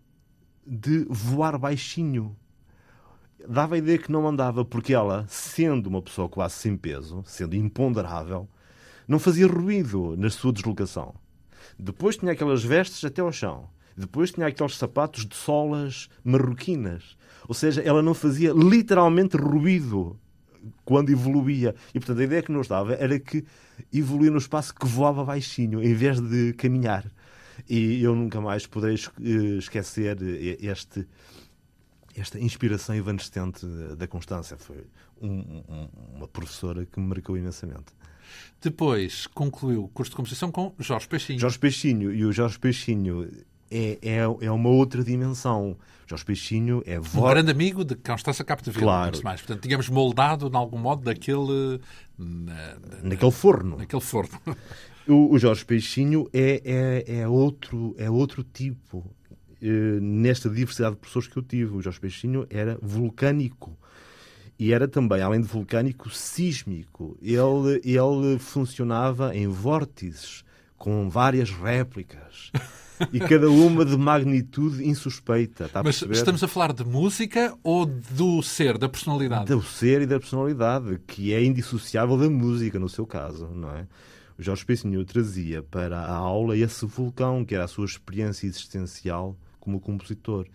[0.65, 2.35] De voar baixinho.
[3.49, 7.55] Dava a ideia que não andava, porque ela, sendo uma pessoa quase sem peso, sendo
[7.55, 8.47] imponderável,
[9.07, 11.15] não fazia ruído na sua deslocação.
[11.79, 13.67] Depois tinha aquelas vestes até ao chão
[14.01, 17.15] depois tinha aqueles sapatos de solas marroquinas.
[17.47, 20.19] Ou seja, ela não fazia literalmente ruído
[20.83, 21.75] quando evoluía.
[21.93, 23.45] E, portanto, a ideia que nos dava era que
[23.93, 27.05] evoluía no espaço que voava baixinho, em vez de caminhar.
[27.69, 30.17] E eu nunca mais poderei eh, esquecer
[30.61, 31.07] este,
[32.15, 33.65] esta inspiração evanescente
[33.97, 34.57] da Constância.
[34.57, 34.83] Foi
[35.21, 37.93] um, um, uma professora que me marcou imensamente.
[38.61, 41.39] Depois concluiu o curso de composição com Jorge Peixinho.
[41.39, 42.13] Jorge Peixinho.
[42.13, 43.29] E o Jorge Peixinho
[43.71, 45.77] é, é, é uma outra dimensão.
[46.05, 47.15] Jorge Peixinho é voz...
[47.15, 49.23] Um grande amigo de Constança Capdeville, claro.
[49.23, 49.41] mais.
[49.41, 51.79] Portanto, digamos, moldado, de algum modo, daquele...
[52.17, 53.77] Na, naquele forno.
[53.77, 54.39] Naquele forno.
[55.07, 58.99] O, o Jorge Peixinho é, é, é, outro, é outro tipo.
[59.61, 61.75] Uh, nesta diversidade de pessoas que eu tive.
[61.75, 63.77] O Jorge Peixinho era vulcânico.
[64.59, 67.17] E era também, além de vulcânico, sísmico.
[67.21, 70.43] Ele, ele funcionava em vórtices,
[70.77, 72.51] com várias réplicas
[73.11, 75.65] e cada uma de magnitude insuspeita.
[75.65, 79.45] Está a Mas estamos a falar de música ou do ser, da personalidade?
[79.45, 83.87] Do ser e da personalidade, que é indissociável da música, no seu caso, não é?
[84.37, 89.37] O Jorge Peixinho trazia para a aula esse vulcão, que era a sua experiência existencial
[89.59, 90.47] como compositor.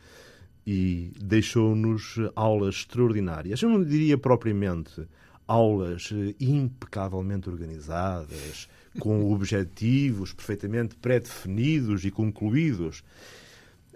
[0.66, 3.62] E deixou-nos aulas extraordinárias.
[3.62, 5.06] Eu não diria propriamente
[5.46, 13.02] aulas impecavelmente organizadas, com objetivos perfeitamente pré-definidos e concluídos.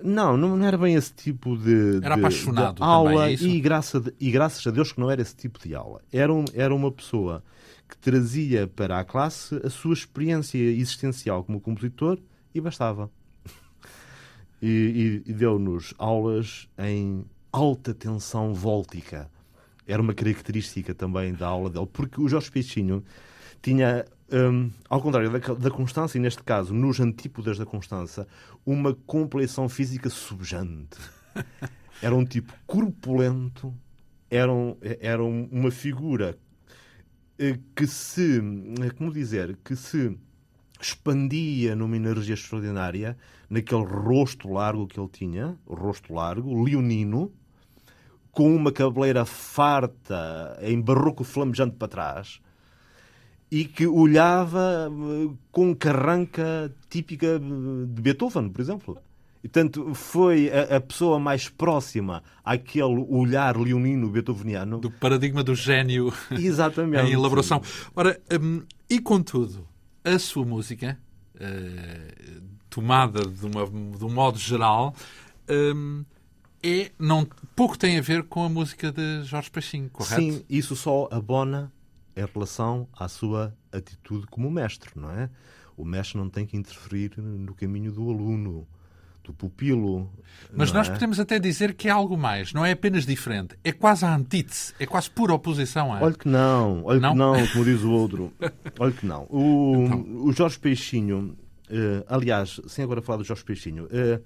[0.02, 3.60] Não, não era bem esse tipo de, era de, apaixonado de aula também, é e,
[3.60, 6.00] graça de, e graças a Deus que não era esse tipo de aula.
[6.12, 7.42] Era, um, era uma pessoa
[7.88, 12.18] que trazia para a classe a sua experiência existencial como compositor
[12.54, 13.10] e bastava.
[14.62, 19.30] E, e, e deu-nos aulas em alta tensão vóltica.
[19.86, 23.02] Era uma característica também da aula dele, porque o Jorge Peixinho
[23.62, 28.26] tinha, um, ao contrário da, da Constança, e neste caso, nos antípodas da Constança,
[28.64, 30.98] uma complexão física subjante.
[32.02, 33.74] Era um tipo corpulento,
[34.30, 36.38] era, um, era uma figura
[37.38, 40.16] eh, que se, eh, como dizer, que se
[40.80, 43.18] expandia numa energia extraordinária
[43.50, 47.30] naquele rosto largo que ele tinha, rosto largo, leonino,
[48.30, 52.40] com uma cabeleira farta em barroco flamejante para trás
[53.50, 58.98] e que olhava eh, com carranca típica de Beethoven, por exemplo.
[59.42, 64.78] E, portanto, foi a, a, pessoa mais próxima àquele olhar leonino beethoveniano.
[64.78, 67.10] Do paradigma do gênio Exatamente.
[67.10, 67.62] em elaboração.
[67.96, 69.66] Ora, um, e contudo,
[70.04, 70.98] a sua música,
[71.36, 74.94] uh, tomada de, uma, de um modo geral,
[75.48, 76.04] um,
[76.62, 80.20] é, não, pouco tem a ver com a música de Jorge Peixinho, correto?
[80.20, 81.72] Sim, isso só abona
[82.20, 85.30] em relação à sua atitude como mestre, não é?
[85.76, 88.66] O mestre não tem que interferir no caminho do aluno,
[89.24, 90.12] do pupilo.
[90.52, 90.92] Mas nós é?
[90.92, 94.74] podemos até dizer que é algo mais, não é apenas diferente, é quase a antítese,
[94.78, 95.96] é quase pura oposição.
[95.96, 96.02] É?
[96.02, 97.12] Olha que não, olha não?
[97.12, 98.32] que não, como diz o outro.
[98.78, 99.26] Olha que não.
[99.30, 100.24] O, então.
[100.24, 101.36] o Jorge Peixinho,
[101.70, 104.22] uh, aliás, sem agora falar do Jorge Peixinho, uh,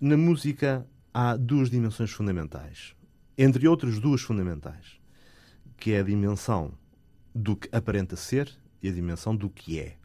[0.00, 2.94] na música há duas dimensões fundamentais.
[3.36, 5.00] Entre outras duas fundamentais,
[5.78, 6.72] que é a dimensão
[7.34, 9.96] do que aparenta ser e a dimensão do que é.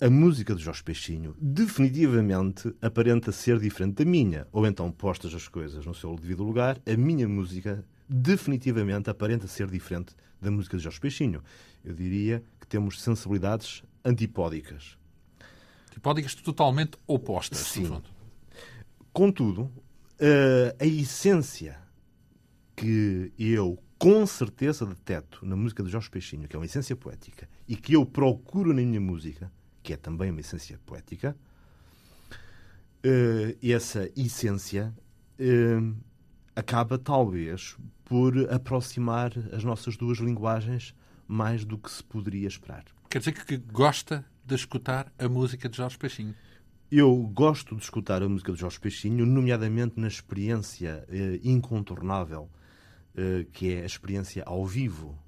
[0.00, 5.46] A música de Jorge Peixinho definitivamente aparenta ser diferente da minha, ou então, postas as
[5.46, 10.82] coisas no seu devido lugar, a minha música definitivamente aparenta ser diferente da música de
[10.82, 11.42] Jorge Peixinho.
[11.84, 14.96] Eu diria que temos sensibilidades antipódicas.
[15.90, 18.00] Antipódicas totalmente opostas, Sim.
[19.12, 19.70] Contudo,
[20.18, 21.78] eh, a essência
[22.74, 27.46] que eu com certeza detecto na música de Jorge Peixinho, que é uma essência poética,
[27.68, 31.36] e que eu procuro na minha música, que é também uma essência poética,
[33.04, 34.96] uh, essa essência
[35.38, 35.94] uh,
[36.56, 40.94] acaba talvez por aproximar as nossas duas linguagens
[41.28, 42.86] mais do que se poderia esperar.
[43.10, 46.34] Quer dizer que gosta de escutar a música de Jorge Peixinho?
[46.90, 52.59] Eu gosto de escutar a música de Jorge Peixinho, nomeadamente na experiência uh, incontornável eh,
[53.52, 55.18] que é a experiência ao vivo.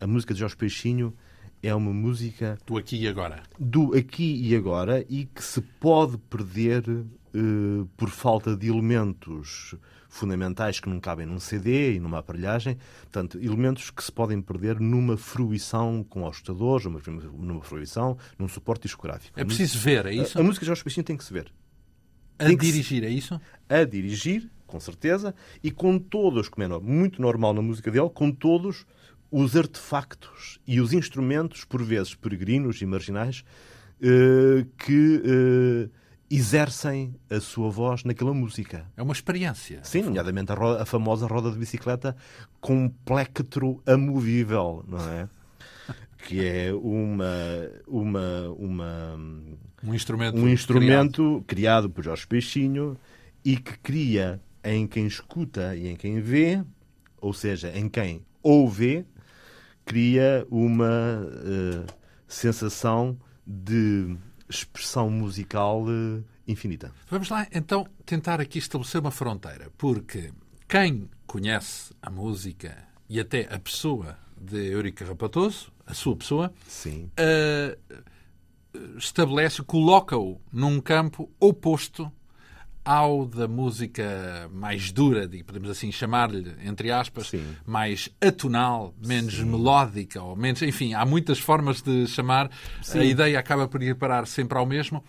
[0.00, 1.14] A música de Jorge Peixinho
[1.62, 2.58] é uma música.
[2.66, 3.42] Do aqui e agora.
[3.58, 9.74] Do aqui e agora e que se pode perder uh, por falta de elementos
[10.08, 12.76] fundamentais que não cabem num CD e numa aparelhagem.
[13.02, 17.00] Portanto, elementos que se podem perder numa fruição com auscultadores, numa,
[17.32, 19.38] numa fruição, num suporte discográfico.
[19.38, 20.36] É preciso ver, é isso?
[20.36, 21.52] A, a música de Jorge Peixinho tem que se ver.
[22.38, 23.06] A tem dirigir, se...
[23.06, 23.40] é isso?
[23.68, 28.30] A dirigir com certeza, e com todos, como é muito normal na música dele, com
[28.30, 28.86] todos
[29.30, 33.44] os artefactos e os instrumentos, por vezes peregrinos e marginais,
[34.00, 35.88] eh, que eh,
[36.30, 38.86] exercem a sua voz naquela música.
[38.96, 39.80] É uma experiência.
[39.82, 42.16] Sim, nomeadamente a, roda, a famosa roda de bicicleta
[42.60, 45.28] com plectro amovível, não é?
[46.26, 47.26] que é uma,
[47.86, 49.20] uma, uma
[49.82, 51.44] um instrumento, um instrumento criado.
[51.46, 52.96] criado por Jorge Peixinho
[53.44, 56.62] e que cria em quem escuta e em quem vê,
[57.20, 59.04] ou seja, em quem ouve,
[59.84, 61.92] cria uma uh,
[62.26, 64.16] sensação de
[64.48, 66.92] expressão musical uh, infinita.
[67.08, 70.32] Vamos lá então tentar aqui estabelecer uma fronteira, porque
[70.68, 72.76] quem conhece a música
[73.08, 77.10] e até a pessoa de Eurica Rapatoso, a sua pessoa, Sim.
[77.18, 77.76] Uh,
[78.96, 82.10] estabelece, coloca-o num campo oposto
[82.90, 87.44] ao da música mais dura, podemos assim chamar-lhe, entre aspas, Sim.
[87.64, 89.44] mais atonal, menos Sim.
[89.44, 90.60] melódica, ou menos.
[90.60, 92.50] Enfim, há muitas formas de chamar.
[92.82, 92.98] Sim.
[92.98, 95.04] A ideia acaba por ir parar sempre ao mesmo.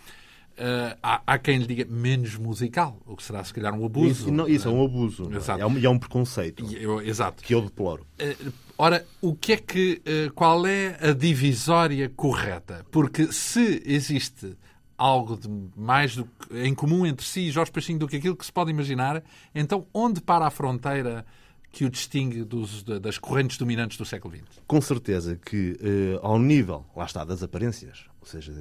[0.51, 4.11] Uh, há, há, quem lhe diga menos musical, o que será se calhar um abuso.
[4.11, 5.27] Isso, não, isso é um abuso.
[5.57, 6.63] É um, e é um preconceito.
[6.75, 7.41] Eu, exato.
[7.41, 8.05] Que eu deploro.
[8.21, 10.03] Uh, ora, o que é que.
[10.05, 12.85] Uh, qual é a divisória correta?
[12.91, 14.55] Porque se existe
[15.01, 18.45] algo de mais do, em comum entre si e Jorge Peixinho do que aquilo que
[18.45, 21.25] se pode imaginar, então onde para a fronteira
[21.71, 24.61] que o distingue dos, das correntes dominantes do século XX?
[24.67, 28.53] Com certeza que eh, ao nível, lá está, das aparências, ou seja,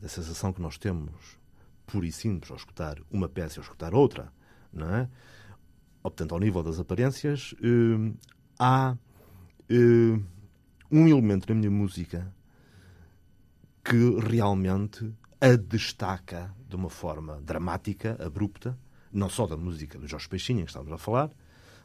[0.00, 1.12] da sensação que nós temos
[1.86, 4.32] pura e simples ao escutar uma peça e ao escutar outra,
[4.72, 5.08] não é?
[6.02, 8.12] Portanto, ao nível das aparências, eh,
[8.58, 8.96] há
[9.68, 10.20] eh,
[10.90, 12.34] um elemento na minha música
[13.84, 18.78] que realmente a destaca de uma forma dramática, abrupta,
[19.12, 21.30] não só da música do Jorge Peixinho, que estamos a falar,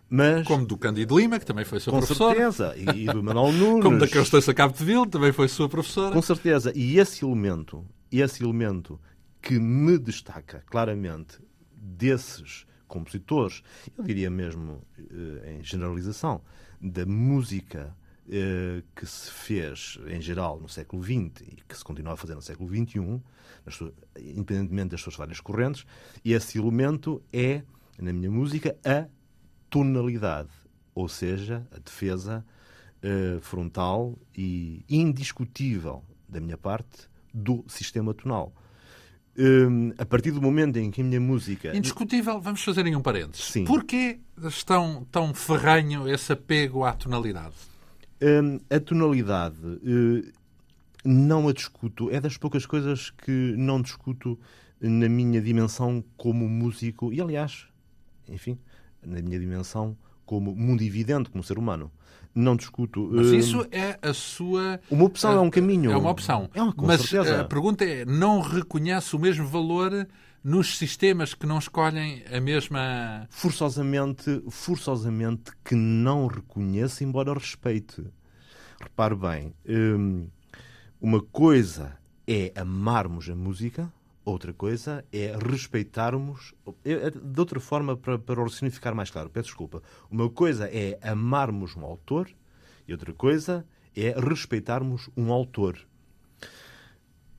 [0.10, 2.36] Mas, Como do Cândido Lima, que também foi sua com professora.
[2.36, 3.84] certeza, e, e do Manuel Nunes.
[3.84, 6.14] Como da Constança Cabo de Vil, também foi sua professora.
[6.14, 6.72] Com certeza.
[6.76, 9.00] E esse elemento, esse elemento
[9.42, 11.40] que me destaca claramente
[11.74, 13.64] desses compositores,
[13.98, 16.42] eu diria mesmo eh, em generalização,
[16.82, 17.96] da música
[18.96, 22.42] que se fez em geral no século XX e que se continua a fazer no
[22.42, 23.22] século XXI,
[24.18, 25.86] independentemente das suas várias correntes,
[26.24, 27.64] esse elemento é,
[28.00, 29.08] na minha música, a
[29.70, 30.50] tonalidade,
[30.94, 32.46] ou seja, a defesa
[33.04, 38.54] eh, frontal e indiscutível da minha parte do sistema tonal.
[39.36, 43.02] Hum, a partir do momento em que a minha música Indiscutível, vamos fazer em um
[43.02, 43.46] parênteses.
[43.46, 43.64] Sim.
[43.64, 47.56] Porquê estão tão ferranho esse apego à tonalidade?
[48.22, 50.32] Hum, a tonalidade eh,
[51.04, 54.38] não a discuto, é das poucas coisas que não discuto
[54.80, 57.66] na minha dimensão como músico e, aliás,
[58.30, 58.58] enfim,
[59.04, 61.92] na minha dimensão como mundo evidente, como ser humano.
[62.34, 63.10] Não discuto.
[63.12, 64.80] Mas hum, isso é a sua.
[64.90, 65.92] Uma opção, é um caminho.
[65.92, 66.50] É uma opção.
[66.54, 67.42] É uma, Mas certeza.
[67.42, 70.08] a pergunta é: não reconhece o mesmo valor
[70.44, 73.28] nos sistemas que não escolhem a mesma.
[73.30, 78.04] forçosamente, forçosamente que não reconheça, embora respeite.
[78.82, 80.28] Repare bem, hum,
[81.00, 83.92] uma coisa é amarmos a música,
[84.26, 86.54] outra coisa é respeitarmos.
[86.84, 89.84] é- De outra forma, para, para o raciocínio ficar mais claro, peço desculpa.
[90.10, 92.30] Uma coisa é amarmos um autor
[92.88, 93.64] e outra coisa
[93.96, 95.78] é respeitarmos um autor.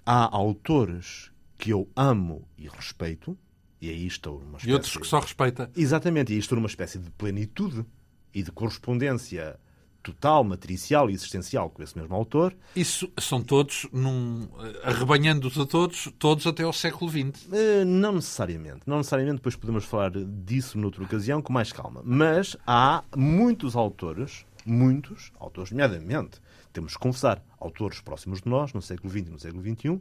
[0.06, 1.31] Há autores
[1.62, 3.38] que eu amo e respeito,
[3.80, 4.68] e aí estou numa espécie...
[4.68, 5.70] E outros que só respeita.
[5.76, 7.86] Exatamente, e estou numa espécie de plenitude
[8.34, 9.60] e de correspondência
[10.02, 12.52] total, matricial e existencial com esse mesmo autor.
[12.74, 14.48] Isso são todos, num,
[14.82, 17.48] arrebanhando-os a todos, todos até ao século XX.
[17.52, 18.80] Eh, Não necessariamente.
[18.84, 22.02] Não necessariamente, depois podemos falar disso noutra ocasião com mais calma.
[22.04, 26.40] Mas há muitos autores, muitos autores, nomeadamente,
[26.72, 30.00] temos que confessar, autores próximos de nós, no século XX e no século XXI,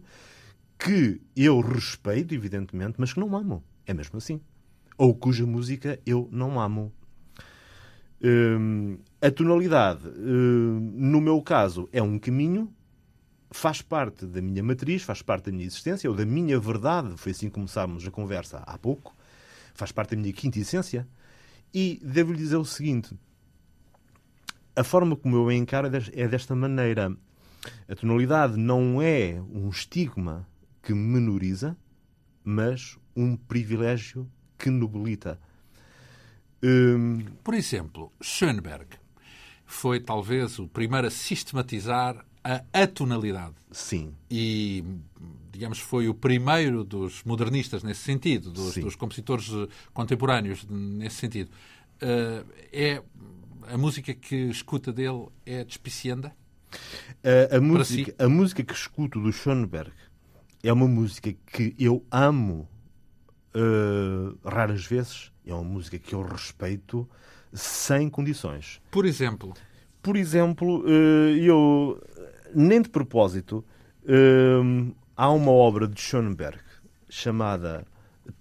[0.84, 3.64] que eu respeito, evidentemente, mas que não amo.
[3.86, 4.42] É mesmo assim.
[4.98, 6.92] Ou cuja música eu não amo.
[8.24, 12.72] Hum, a tonalidade, hum, no meu caso, é um caminho,
[13.52, 17.14] faz parte da minha matriz, faz parte da minha existência, ou da minha verdade.
[17.16, 19.16] Foi assim que começámos a conversa há pouco.
[19.76, 21.08] Faz parte da minha quinta essência.
[21.72, 23.16] E devo-lhe dizer o seguinte:
[24.76, 27.16] a forma como eu a encaro é é desta maneira.
[27.88, 30.48] A tonalidade não é um estigma
[30.82, 31.78] que menoriza,
[32.44, 35.40] mas um privilégio que nobilita.
[36.64, 38.88] Hum, Por exemplo, Schoenberg
[39.66, 43.56] foi talvez o primeiro a sistematizar a atonalidade.
[43.72, 44.84] sim, e,
[45.52, 51.52] digamos, foi o primeiro dos modernistas nesse sentido, dos, dos compositores eh, contemporâneos nesse sentido.
[52.02, 53.04] Eh, é
[53.68, 56.36] a música que escuta dele é despicienda?
[57.24, 57.62] A, a si.
[57.62, 59.92] música, a música que escuto do Schoenberg
[60.64, 62.68] é uma música que eu amo
[63.54, 65.32] eh, raras vezes.
[65.46, 67.10] É uma música que eu respeito
[67.52, 68.82] sem condições.
[68.92, 69.54] Por exemplo,
[70.02, 72.02] Por exemplo, eh, eu,
[72.56, 73.64] nem de propósito,
[74.06, 76.62] eh, há uma obra de Schoenberg
[77.10, 77.86] chamada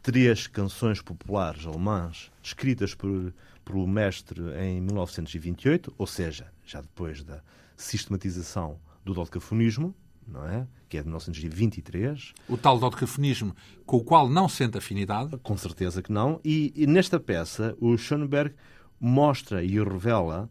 [0.02, 3.32] Três Canções Populares Alemãs, escritas por,
[3.64, 7.42] pelo mestre em 1928, ou seja, já depois da
[7.76, 9.94] sistematização do dodecafonismo,
[10.28, 10.66] não é?
[10.90, 13.54] Que é de 1923, o tal dodecafonismo
[13.86, 16.40] com o qual não sente afinidade, com certeza que não.
[16.44, 18.54] E, e nesta peça, o Schoenberg
[19.00, 20.50] mostra e revela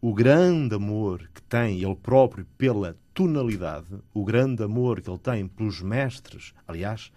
[0.00, 5.48] o grande amor que tem ele próprio pela tonalidade, o grande amor que ele tem
[5.48, 6.54] pelos mestres.
[6.68, 7.10] Aliás,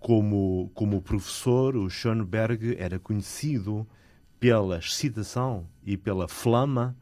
[0.00, 3.86] como, como professor, o Schoenberg era conhecido
[4.40, 6.96] pela excitação e pela flama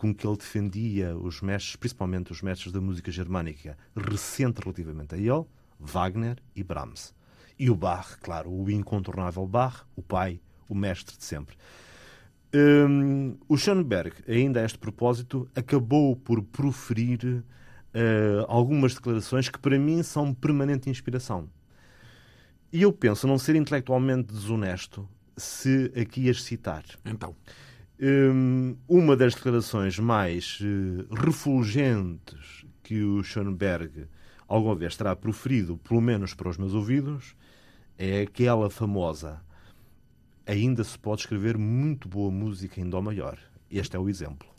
[0.00, 5.18] com que ele defendia os mestres, principalmente os mestres da música germânica, recente relativamente a
[5.18, 5.44] ele,
[5.78, 7.14] Wagner e Brahms.
[7.58, 10.40] E o Bach, claro, o incontornável Bach, o pai,
[10.70, 11.54] o mestre de sempre.
[12.54, 17.44] Hum, o Schoenberg, ainda a este propósito, acabou por proferir
[17.92, 21.46] eh, algumas declarações que para mim são permanente inspiração.
[22.72, 26.84] E eu penso não ser intelectualmente desonesto se aqui as citar.
[27.04, 27.36] então,
[28.88, 34.06] uma das declarações mais eh, refulgentes que o Schoenberg
[34.48, 37.36] alguma vez terá proferido, pelo menos para os meus ouvidos,
[37.98, 39.40] é aquela famosa
[40.50, 43.38] ainda se pode escrever muito boa música em Dó maior.
[43.70, 44.49] Este é o exemplo.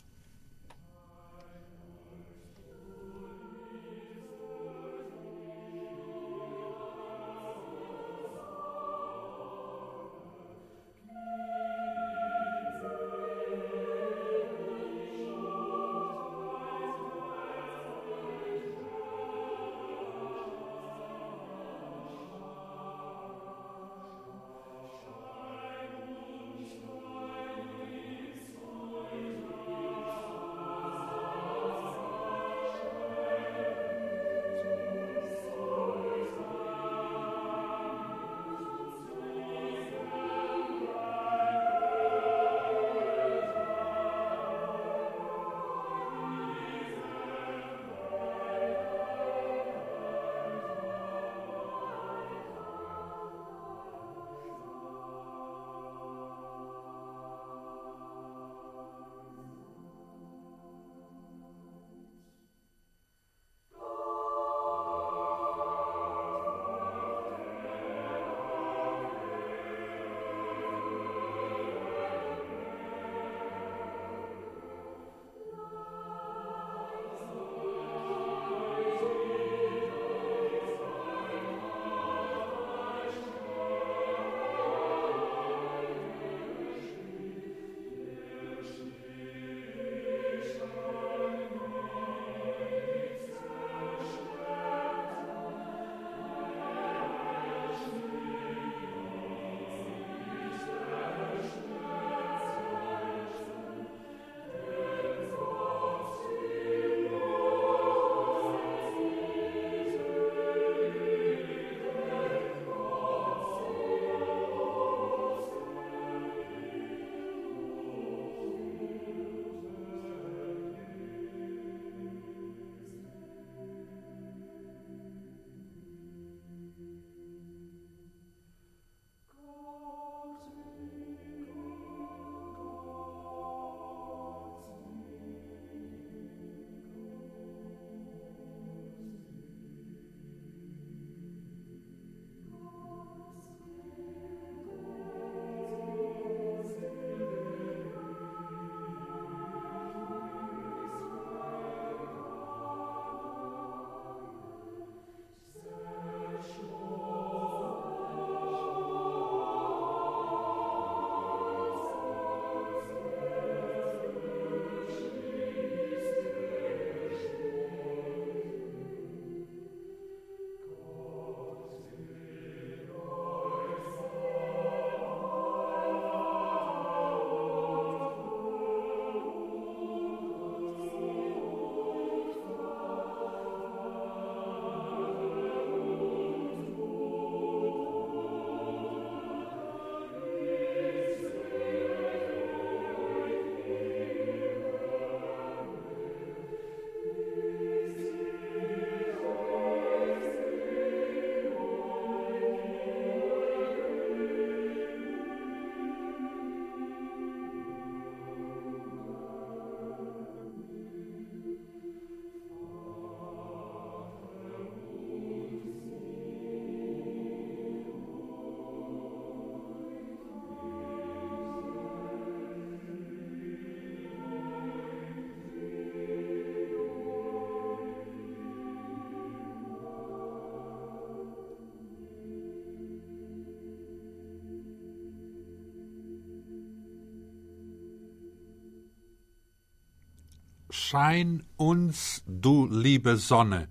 [240.92, 243.66] Schein uns du liebe Sonne.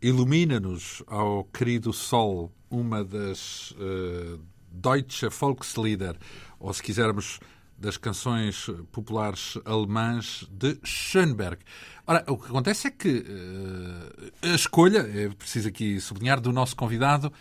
[0.00, 4.38] Ilumina-nos, ao querido Sol, uma das uh,
[4.70, 6.16] Deutsche Volkslieder,
[6.60, 7.40] ou se quisermos,
[7.76, 11.58] das canções populares alemãs de Schönberg.
[12.06, 16.76] Ora, o que acontece é que uh, a escolha, é preciso aqui sublinhar, do nosso
[16.76, 17.32] convidado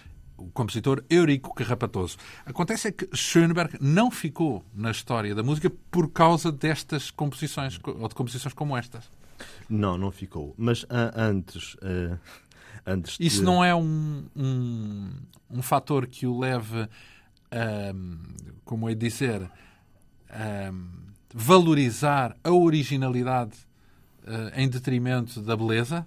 [0.44, 2.18] o compositor Eurico Carrapatoso.
[2.46, 8.08] Acontece é que Schoenberg não ficou na história da música por causa destas composições, ou
[8.08, 9.10] de composições como estas.
[9.70, 10.54] Não, não ficou.
[10.58, 11.76] Mas uh, antes...
[11.76, 12.18] Uh,
[12.86, 13.44] antes Isso de...
[13.44, 15.10] não é um, um,
[15.50, 16.88] um fator que o leve
[17.52, 17.94] a,
[18.66, 19.50] como é dizer,
[20.30, 20.72] a
[21.34, 23.54] valorizar a originalidade
[24.24, 26.06] uh, em detrimento da beleza?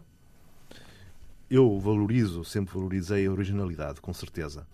[1.50, 4.66] Eu valorizo, sempre valorizei a originalidade, com certeza.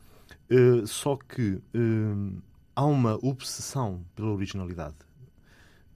[0.50, 2.42] Uh, só que uh,
[2.74, 4.96] há uma obsessão pela originalidade.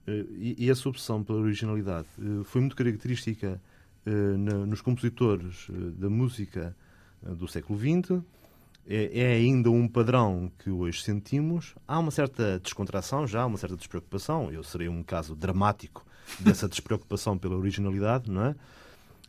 [0.07, 2.07] Uh, e, e, essa obsessão pela originalidade
[2.45, 3.61] foi muito característica
[4.05, 5.67] na, nos compositores
[5.97, 6.73] da música
[7.21, 8.23] do século XX.
[8.89, 11.75] É, é, ainda um padrão que hoje sentimos.
[11.85, 14.49] Há uma certa descontração já, uma certa despreocupação.
[14.49, 16.05] Eu serei um caso dramático
[16.39, 18.55] dessa despreocupação pela originalidade, não é?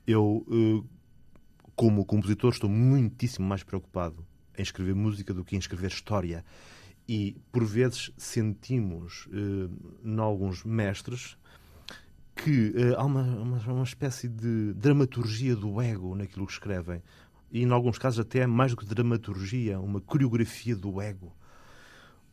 [0.07, 0.87] Eu
[1.79, 4.27] como compositor, estou muitíssimo mais preocupado
[4.59, 6.45] em escrever música do que em escrever história.
[7.09, 9.71] E, por vezes, sentimos, eh,
[10.05, 11.39] em alguns mestres,
[12.35, 17.01] que eh, há uma, uma, uma, espécie de dramaturgia do ego naquilo que escrevem.
[17.53, 21.33] E, em alguns casos, até mais do que dramaturgia, uma coreografia do ego.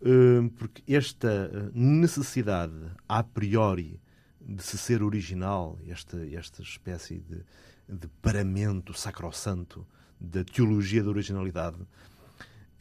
[0.01, 2.73] Eh, porque esta eh, necessidade,
[3.07, 4.01] a priori,
[4.41, 7.43] de se ser original, esta, esta espécie de
[7.88, 9.86] de paramento sacrossanto
[10.19, 11.77] da teologia da originalidade,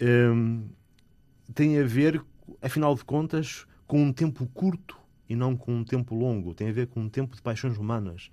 [0.00, 0.68] um,
[1.55, 2.22] tem a ver,
[2.62, 4.96] afinal de contas, com um tempo curto
[5.28, 6.55] e não com um tempo longo.
[6.55, 8.30] Tem a ver com um tempo de paixões humanas.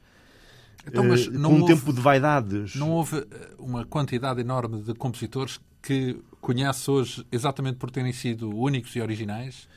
[0.85, 2.75] Então, mas uh, com um houve, tempo de vaidades.
[2.75, 8.49] Não houve eh, uma quantidade enorme de compositores que conhece hoje exatamente por terem sido
[8.49, 9.67] únicos e originais?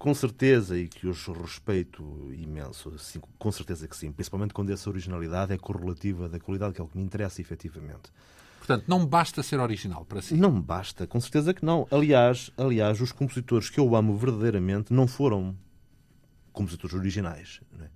[0.00, 4.88] Com certeza, e que os respeito imenso, sim, com certeza que sim, principalmente quando essa
[4.88, 8.10] originalidade é correlativa da qualidade, que é o que me interessa efetivamente.
[8.56, 10.34] Portanto, não basta ser original para si.
[10.34, 11.86] Não basta, com certeza que não.
[11.90, 15.54] Aliás, aliás, os compositores que eu amo verdadeiramente não foram
[16.50, 17.60] compositores originais.
[17.70, 17.90] Não é?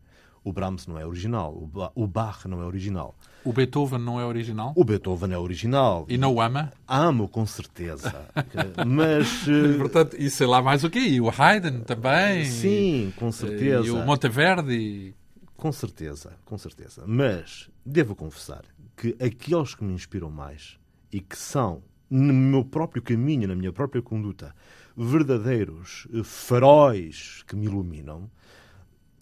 [0.44, 3.16] O Brahms não é original, o Bach não é original.
[3.42, 4.74] O Beethoven não é original?
[4.76, 6.04] O Beethoven é original.
[6.06, 6.70] E não o ama?
[6.86, 8.14] Amo, com certeza.
[8.86, 9.46] Mas.
[9.48, 10.98] Eh, Portanto, e sei lá mais o quê?
[10.98, 12.44] E o Haydn também?
[12.44, 13.86] Sim, com certeza.
[13.86, 15.14] E o Monteverdi?
[15.56, 17.04] Com certeza, com certeza.
[17.06, 18.64] Mas devo confessar
[18.96, 20.78] que aqueles que me inspiram mais
[21.10, 24.54] e que são, no meu próprio caminho, na minha própria conduta,
[24.96, 28.30] verdadeiros faróis que me iluminam,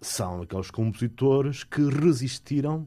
[0.03, 2.86] são aqueles compositores que resistiram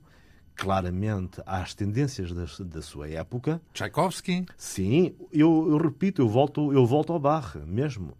[0.55, 3.61] claramente às tendências da, da sua época.
[3.73, 4.45] Tchaikovsky?
[4.57, 8.17] Sim, eu, eu, repito, eu volto, eu volto ao Bach mesmo.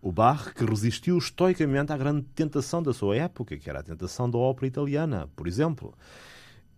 [0.00, 4.30] O Bach que resistiu estoicamente à grande tentação da sua época, que era a tentação
[4.30, 5.94] da ópera italiana, por exemplo.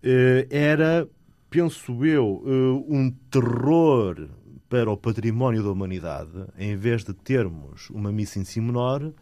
[0.03, 1.09] Eh, era,
[1.51, 2.51] penso eu, eh,
[2.89, 4.29] um terror
[4.69, 9.13] para o património da humanidade, em vez de termos uma missa em si menor,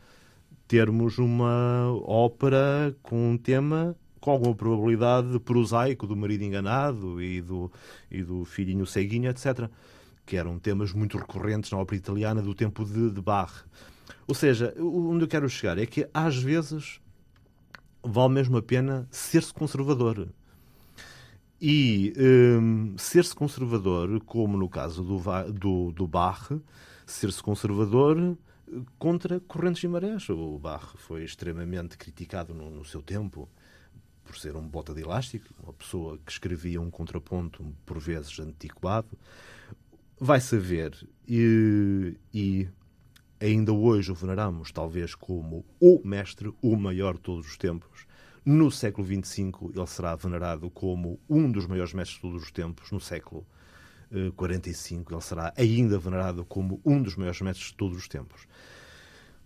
[0.67, 7.71] termos uma ópera com um tema com alguma probabilidade prosaico do marido enganado e do,
[8.11, 9.71] e do filhinho ceguinho, etc.
[10.25, 13.65] Que eram temas muito recorrentes na ópera italiana do tempo de, de Bach.
[14.27, 17.01] Ou seja, onde eu quero chegar é que às vezes
[18.03, 20.29] vale mesmo a pena ser-se conservador.
[21.61, 26.51] E um, ser-se conservador, como no caso do, do, do Bach,
[27.07, 28.37] ser-se conservador
[28.99, 30.29] contra correntes e marés.
[30.29, 33.49] O Bach foi extremamente criticado no, no seu tempo
[34.27, 39.17] por ser um bota de elástico, uma pessoa que escrevia um contraponto por vezes antiquado,
[40.19, 40.93] vai saber
[41.29, 42.69] e, e
[43.41, 48.07] ainda hoje o veneramos talvez como o mestre, o maior de todos os tempos.
[48.45, 52.91] No século XXV ele será venerado como um dos maiores mestres de todos os tempos.
[52.91, 53.47] No século
[54.37, 58.47] 45 eh, ele será ainda venerado como um dos maiores mestres de todos os tempos.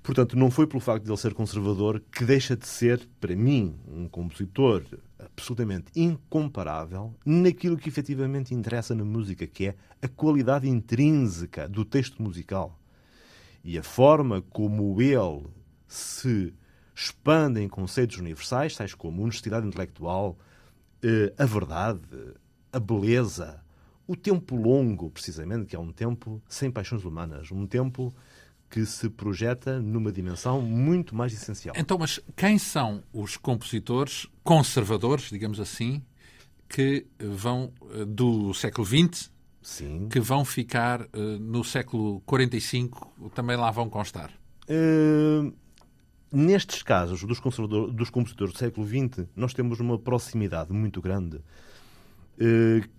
[0.03, 3.79] Portanto, não foi pelo facto de ele ser conservador que deixa de ser, para mim,
[3.87, 4.83] um compositor
[5.19, 12.23] absolutamente incomparável naquilo que efetivamente interessa na música, que é a qualidade intrínseca do texto
[12.23, 12.79] musical.
[13.63, 15.47] E a forma como ele
[15.87, 16.55] se
[16.95, 20.39] expande em conceitos universais, tais como honestidade intelectual,
[21.03, 22.01] eh, a verdade,
[22.73, 23.63] a beleza,
[24.11, 28.13] o tempo longo, precisamente, que é um tempo sem paixões humanas, um tempo
[28.69, 31.77] que se projeta numa dimensão muito mais essencial.
[31.79, 36.03] Então, mas quem são os compositores conservadores, digamos assim,
[36.69, 39.31] que vão eh, do século XX,
[39.63, 40.09] Sim.
[40.09, 44.33] que vão ficar uh, no século 45, também lá vão constar?
[44.69, 45.55] Uh,
[46.33, 47.41] nestes casos dos,
[47.93, 51.41] dos compositores do século XX, nós temos uma proximidade muito grande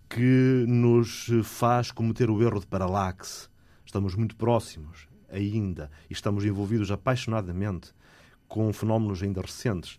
[0.08, 3.48] que nos faz cometer o erro de paralaxe.
[3.86, 7.94] Estamos muito próximos ainda e estamos envolvidos apaixonadamente
[8.48, 9.98] com fenómenos ainda recentes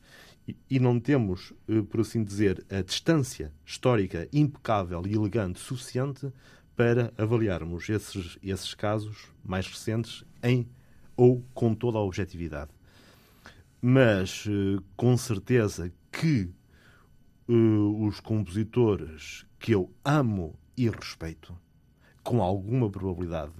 [0.69, 6.33] e não temos, eh, por assim dizer, a distância histórica impecável e elegante suficiente
[6.77, 10.69] para avaliarmos esses, esses casos mais recentes em
[11.17, 12.71] ou com toda a objetividade.
[13.81, 16.51] Mas eh, com certeza que
[17.49, 21.57] uh, os compositores que eu amo e respeito,
[22.23, 23.53] com alguma probabilidade,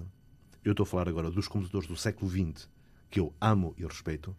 [0.65, 2.69] eu estou a falar agora dos compositores do século XX,
[3.11, 4.35] que eu amo e respeito.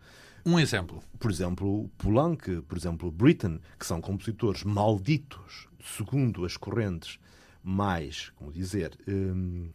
[0.45, 1.01] Um exemplo.
[1.19, 7.19] Por exemplo, Poulenc, por exemplo, Britten, que são compositores malditos, segundo as correntes
[7.63, 8.97] mais, como dizer...
[9.07, 9.69] Hum,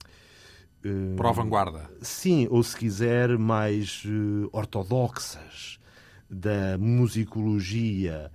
[0.84, 1.90] hum, Para a vanguarda.
[2.02, 5.78] Sim, ou se quiser, mais uh, ortodoxas
[6.28, 8.30] da musicologia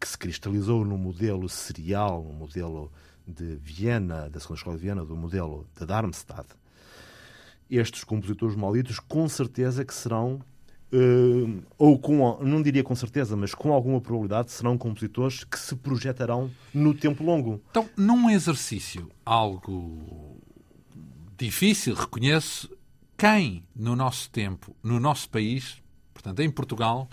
[0.00, 2.90] que se cristalizou no modelo serial, no modelo
[3.26, 6.60] de Viena, da Segunda Escola de Viena, do modelo de Darmstadt
[7.78, 10.40] estes compositores malditos, com certeza que serão,
[10.92, 15.76] uh, ou com, não diria com certeza, mas com alguma probabilidade, serão compositores que se
[15.76, 17.62] projetarão no tempo longo.
[17.70, 20.40] Então, num exercício algo
[21.38, 22.68] difícil, reconheço,
[23.16, 25.80] quem no nosso tempo, no nosso país,
[26.12, 27.08] portanto em Portugal,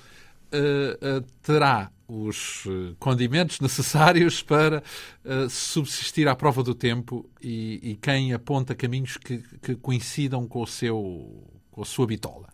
[0.53, 4.82] uh, uh, terá os eh, condimentos necessários para
[5.26, 10.62] uh, subsistir à prova do tempo e, e quem aponta caminhos que, que, coincidam com,
[10.62, 12.47] o seu, com a sua bitola.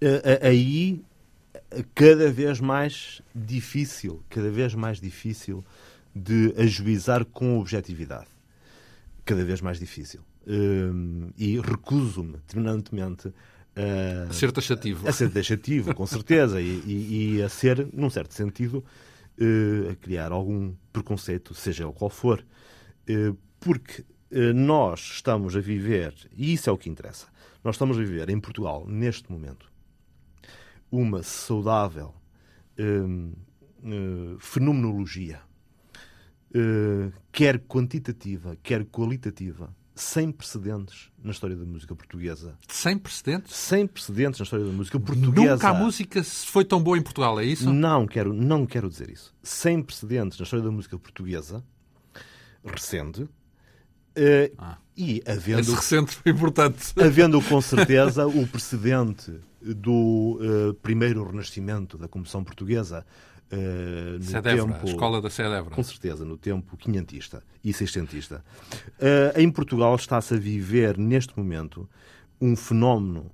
[0.00, 1.02] Uh, aí,
[1.94, 5.64] cada vez mais difícil, cada vez mais difícil
[6.14, 8.28] de ajuizar com objetividade.
[9.24, 10.20] Cada vez mais difícil.
[11.38, 13.32] E recuso-me terminantemente
[14.28, 15.08] A ser taxativo.
[15.08, 18.84] A ser taxativo, com certeza, e, e, e, a ser, num certo sentido,
[19.38, 22.44] uh, a criar algum preconceito, seja o qual for.
[23.08, 24.04] Uh, porque
[24.54, 27.26] nós estamos a viver, e isso é o que interessa,
[27.62, 29.70] nós estamos a viver em Portugal, neste momento,
[30.90, 32.14] uma saudável
[34.38, 35.38] fenomenologia,
[37.30, 42.58] quer quantitativa, quer qualitativa, sem precedentes na história da música portuguesa.
[42.68, 43.54] Sem precedentes?
[43.54, 45.52] Sem precedentes na história da música portuguesa.
[45.52, 47.72] Nunca a música foi tão boa em Portugal, é isso?
[47.72, 49.34] Não quero, não quero dizer isso.
[49.42, 51.64] Sem precedentes na história da música portuguesa,
[52.64, 53.30] recente, uh,
[54.58, 54.78] ah.
[54.96, 55.60] e havendo...
[55.60, 56.92] Esse recente foi importante.
[57.00, 59.32] Havendo, com certeza, o precedente
[59.62, 63.06] do uh, primeiro renascimento da Comissão Portuguesa,
[63.52, 65.74] Uh, no Cedevra, tempo, a escola da Cedevra.
[65.74, 68.42] Com certeza, no tempo quinhentista e seiscentista.
[68.98, 71.86] Uh, em Portugal está-se a viver, neste momento,
[72.40, 73.30] um fenómeno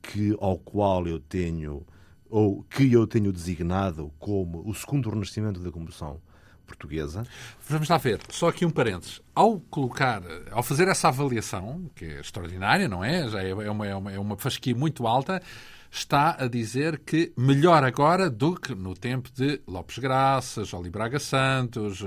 [0.00, 1.86] que, ao qual eu tenho,
[2.30, 6.20] ou que eu tenho designado como o segundo renascimento da combustão
[6.66, 7.24] portuguesa.
[7.68, 9.20] Vamos lá ver, só aqui um parênteses.
[9.34, 13.28] Ao colocar, ao fazer essa avaliação, que é extraordinária, não é?
[13.28, 15.42] Já é uma, é uma, é uma fasquia muito alta,
[15.90, 21.18] está a dizer que melhor agora do que no tempo de Lopes Graças, Oli Braga
[21.18, 22.00] Santos,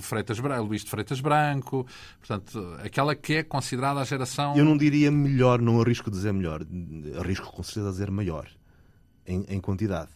[0.00, 1.86] Freitas, Luís de Freitas Branco,
[2.18, 4.56] portanto, aquela que é considerada a geração.
[4.56, 6.66] Eu não diria melhor, não arrisco dizer melhor,
[7.18, 8.48] arrisco com certeza dizer maior
[9.26, 10.10] em, em quantidade.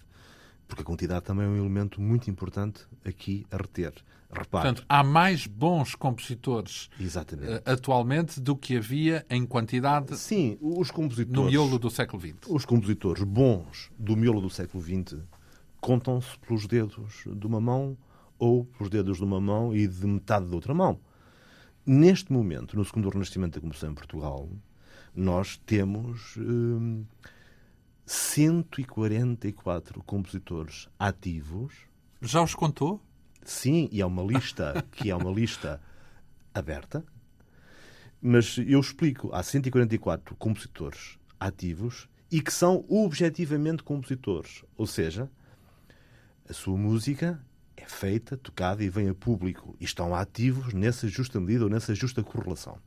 [0.68, 3.94] Porque a quantidade também é um elemento muito importante aqui a reter.
[4.30, 4.64] Repare.
[4.64, 11.32] Portanto, há mais bons compositores uh, atualmente do que havia em quantidade Sim, os compositores,
[11.32, 12.34] no miolo do século XX.
[12.48, 15.22] Os compositores bons do miolo do século XX
[15.80, 17.96] contam-se pelos dedos de uma mão
[18.38, 20.98] ou pelos dedos de uma mão e de metade da outra mão.
[21.84, 24.48] Neste momento, no segundo renascimento da composição em Portugal,
[25.14, 27.04] nós temos hum,
[28.04, 31.74] 144 compositores ativos.
[32.20, 33.00] Já os contou?
[33.46, 35.80] Sim, e é uma lista que é uma lista
[36.52, 37.04] aberta.
[38.20, 44.64] Mas eu explico, há 144 compositores ativos e que são objetivamente compositores.
[44.76, 45.30] Ou seja,
[46.48, 47.40] a sua música
[47.76, 49.76] é feita, tocada e vem a público.
[49.80, 52.78] E estão ativos nessa justa medida ou nessa justa correlação.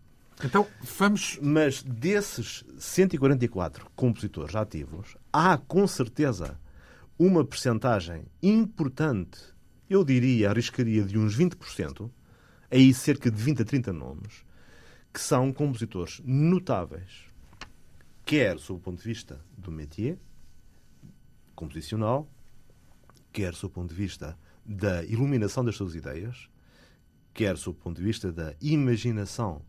[0.43, 1.39] Então, vamos.
[1.41, 6.59] Mas desses 144 compositores ativos, há com certeza
[7.17, 9.48] uma percentagem importante
[9.89, 12.09] eu diria, arriscaria de uns 20%,
[12.69, 14.45] aí cerca de 20 a 30 nomes,
[15.11, 17.25] que são compositores notáveis,
[18.23, 20.19] quer sob o ponto de vista do métier
[21.55, 22.29] composicional,
[23.33, 26.47] quer sob o ponto de vista da iluminação das suas ideias,
[27.33, 29.61] quer sob o ponto de vista da imaginação,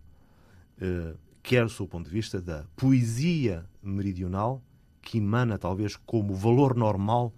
[0.79, 4.63] eh, quer sob o ponto de vista da poesia meridional,
[5.01, 7.33] que emana talvez como valor normal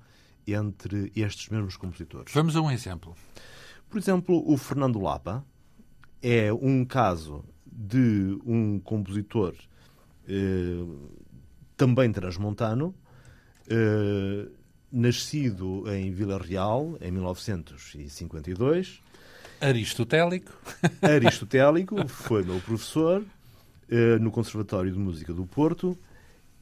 [0.46, 2.32] entre estes mesmos compositores.
[2.32, 3.14] Vamos a um exemplo.
[3.88, 5.44] Por exemplo, o Fernando Lapa
[6.22, 9.54] é um caso de um compositor
[10.28, 10.84] eh,
[11.76, 12.94] também transmontano,
[13.68, 14.48] eh,
[14.90, 19.00] nascido em Vila Real em 1952.
[19.60, 20.52] Aristotélico.
[21.02, 23.24] Aristotélico, foi meu professor
[23.88, 25.98] eh, no Conservatório de Música do Porto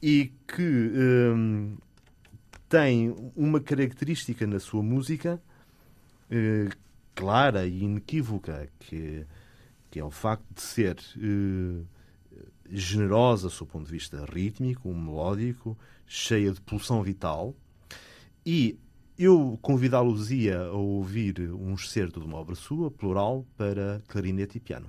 [0.01, 1.77] e que eh,
[2.71, 5.41] tem uma característica na sua música
[6.29, 6.69] eh,
[7.13, 9.25] clara e inequívoca, que,
[9.91, 11.83] que é o facto de ser eh,
[12.69, 17.53] generosa, do ponto de vista rítmico, melódico, cheia de pulsão vital.
[18.45, 18.79] E
[19.19, 24.87] eu convidá-los-ia a ouvir um excerto de uma obra sua, plural, para clarinete e piano.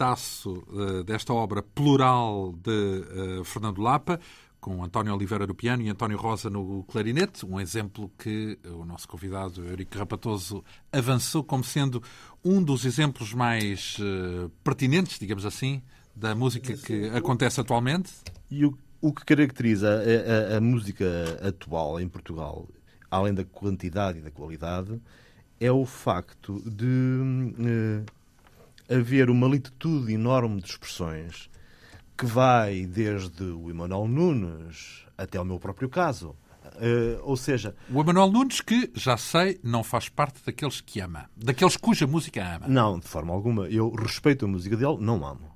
[0.00, 4.18] Pedaço uh, desta obra plural de uh, Fernando Lapa,
[4.58, 9.06] com António Oliveira no piano e António Rosa no clarinete, um exemplo que o nosso
[9.06, 12.02] convidado Eurico Rapatoso avançou como sendo
[12.42, 15.82] um dos exemplos mais uh, pertinentes, digamos assim,
[16.16, 18.10] da música que acontece atualmente.
[18.50, 20.02] E o, o que caracteriza
[20.50, 21.06] a, a, a música
[21.46, 22.66] atual em Portugal,
[23.10, 24.98] além da quantidade e da qualidade,
[25.60, 28.02] é o facto de
[28.90, 31.48] haver uma latitude enorme de expressões
[32.18, 36.36] que vai desde o Emanuel Nunes até o meu próprio caso.
[36.76, 37.74] Uh, ou seja...
[37.90, 41.30] O Emanuel Nunes que, já sei, não faz parte daqueles que ama.
[41.36, 42.68] Daqueles cuja música ama.
[42.68, 43.68] Não, de forma alguma.
[43.68, 45.50] Eu respeito a música dele, não amo.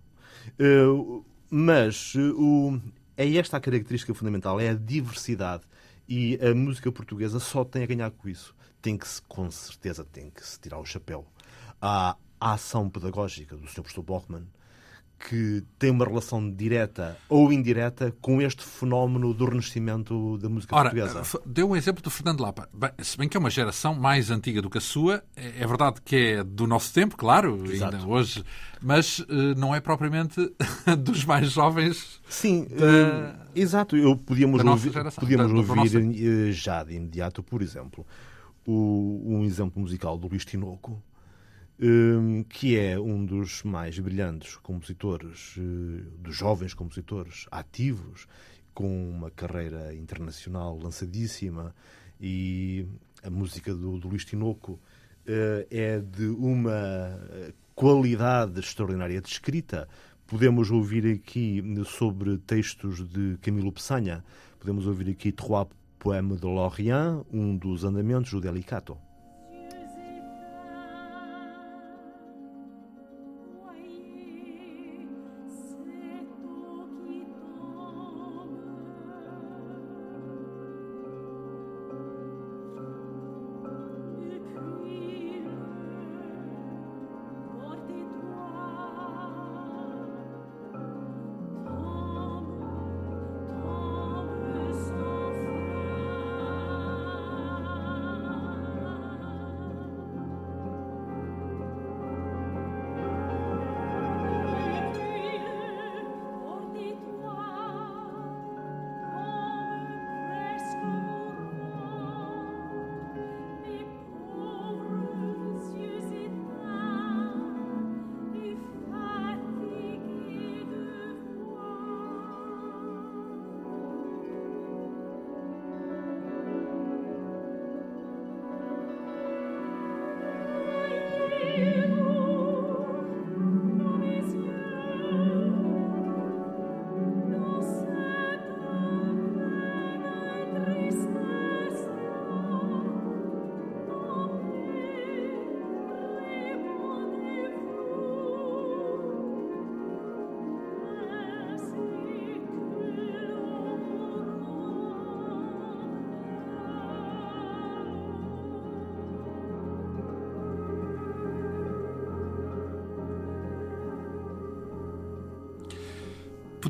[0.58, 2.80] Uh, mas uh,
[3.16, 5.64] é esta a característica fundamental, é a diversidade.
[6.08, 8.54] E a música portuguesa só tem a ganhar com isso.
[8.82, 11.26] Tem que se, com certeza, tem que se tirar o chapéu.
[11.80, 13.80] Há, a ação pedagógica do Sr.
[13.80, 14.46] Professor Borgman,
[15.18, 20.90] que tem uma relação direta ou indireta com este fenómeno do renascimento da música Ora,
[20.90, 21.40] portuguesa.
[21.46, 22.68] Deu um exemplo do Fernando Lapa.
[22.70, 25.66] Bem, se bem que é uma geração mais antiga do que a sua, é, é
[25.66, 27.96] verdade que é do nosso tempo, claro, Exato.
[27.96, 28.44] ainda hoje,
[28.82, 30.38] mas uh, não é propriamente
[31.00, 32.20] dos mais jovens.
[32.28, 33.96] Sim, da, uh, exato.
[33.96, 38.06] Eu podíamos ouvir, podíamos da, ouvir uh, já de imediato, por exemplo,
[38.66, 41.02] o, um exemplo musical do Luís Tinoco
[42.48, 48.28] que é um dos mais brilhantes compositores, eh, dos jovens compositores ativos,
[48.72, 51.74] com uma carreira internacional lançadíssima
[52.20, 52.86] e
[53.22, 54.78] a música do, do Luís Tinoco
[55.26, 57.20] eh, é de uma
[57.74, 59.88] qualidade extraordinária de escrita.
[60.26, 64.24] Podemos ouvir aqui sobre textos de Camilo Peçanha,
[64.58, 65.66] podemos ouvir aqui Trois
[65.98, 68.98] poema de Lorient, um dos andamentos do Delicato.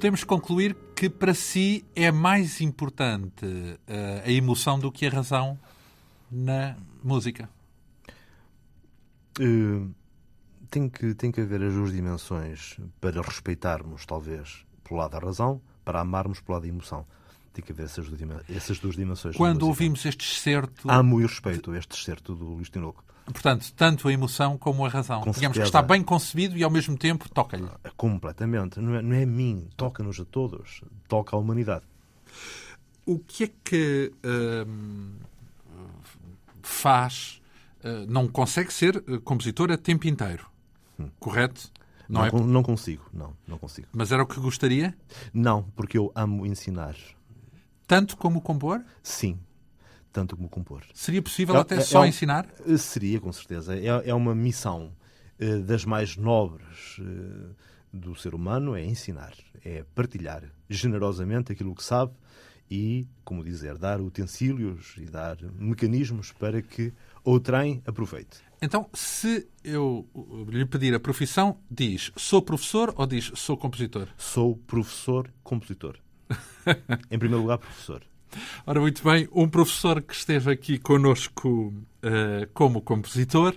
[0.04, 5.58] Podemos concluir que para si é mais importante uh, a emoção do que a razão
[6.30, 7.48] na música?
[9.40, 9.90] Uh,
[10.68, 15.58] tem, que, tem que haver as duas dimensões para respeitarmos, talvez, pelo lado da razão,
[15.82, 17.06] para amarmos pelo lado da emoção.
[17.54, 19.34] Tem que haver essas duas, essas duas dimensões.
[19.34, 20.86] Quando ouvimos este excerto.
[20.86, 23.02] Amo e respeito este excerto do Luís Tinoco.
[23.26, 25.22] Portanto, tanto a emoção como a razão.
[25.22, 25.62] Com Digamos certeza.
[25.62, 27.68] que está bem concebido e ao mesmo tempo toca-lhe.
[27.96, 28.78] Completamente.
[28.80, 30.82] Não é, não é a mim, toca-nos a todos.
[31.08, 31.84] Toca a humanidade.
[33.06, 35.16] O que é que hum,
[36.62, 37.40] faz.
[37.82, 40.46] Uh, não consegue ser eh, compositor a tempo inteiro,
[40.98, 41.10] hum.
[41.20, 41.70] correto?
[42.08, 42.42] Não, não, é...
[42.42, 43.88] não consigo, não, não consigo.
[43.92, 44.96] Mas era o que gostaria?
[45.34, 46.96] Não, porque eu amo ensinar.
[47.86, 48.82] Tanto como compor?
[49.02, 49.38] Sim,
[50.14, 50.84] tanto como compor.
[50.94, 52.46] Seria possível é, até é, só é ensinar?
[52.78, 53.76] Seria, com certeza.
[53.76, 54.92] É, é uma missão
[55.40, 57.54] uh, das mais nobres uh,
[57.92, 59.34] do ser humano, é ensinar,
[59.64, 62.12] é partilhar generosamente aquilo que sabe
[62.70, 66.92] e, como dizer, dar utensílios e dar mecanismos para que
[67.24, 68.38] outrem aproveite.
[68.62, 70.08] Então, se eu
[70.48, 74.08] lhe pedir a profissão, diz sou professor ou diz sou compositor?
[74.16, 75.98] Sou professor-compositor.
[77.10, 78.02] em primeiro lugar, professor.
[78.66, 81.72] Ora, muito bem, um professor que esteve aqui conosco
[82.02, 83.54] uh, como compositor,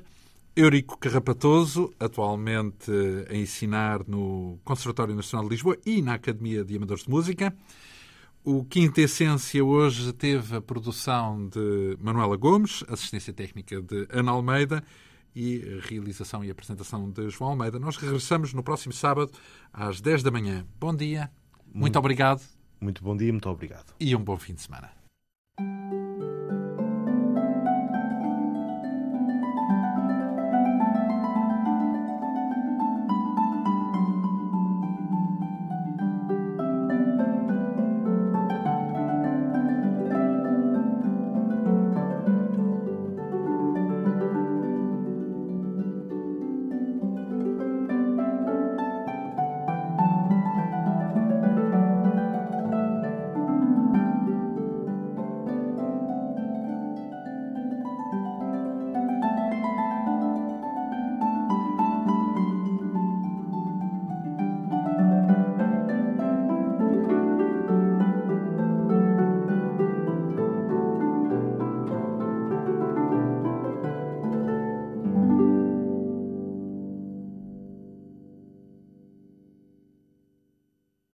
[0.56, 2.92] Eurico Carrapatoso, atualmente
[3.30, 7.56] a ensinar no Conservatório Nacional de Lisboa e na Academia de Amadores de Música.
[8.44, 14.84] O Quinta Essência hoje teve a produção de Manuela Gomes, assistência técnica de Ana Almeida
[15.36, 17.78] e realização e apresentação de João Almeida.
[17.78, 19.32] Nós regressamos no próximo sábado
[19.72, 20.66] às 10 da manhã.
[20.80, 21.30] Bom dia,
[21.68, 23.94] muito, muito obrigado muito bom dia, muito obrigado.
[24.00, 24.97] E um bom fim de semana.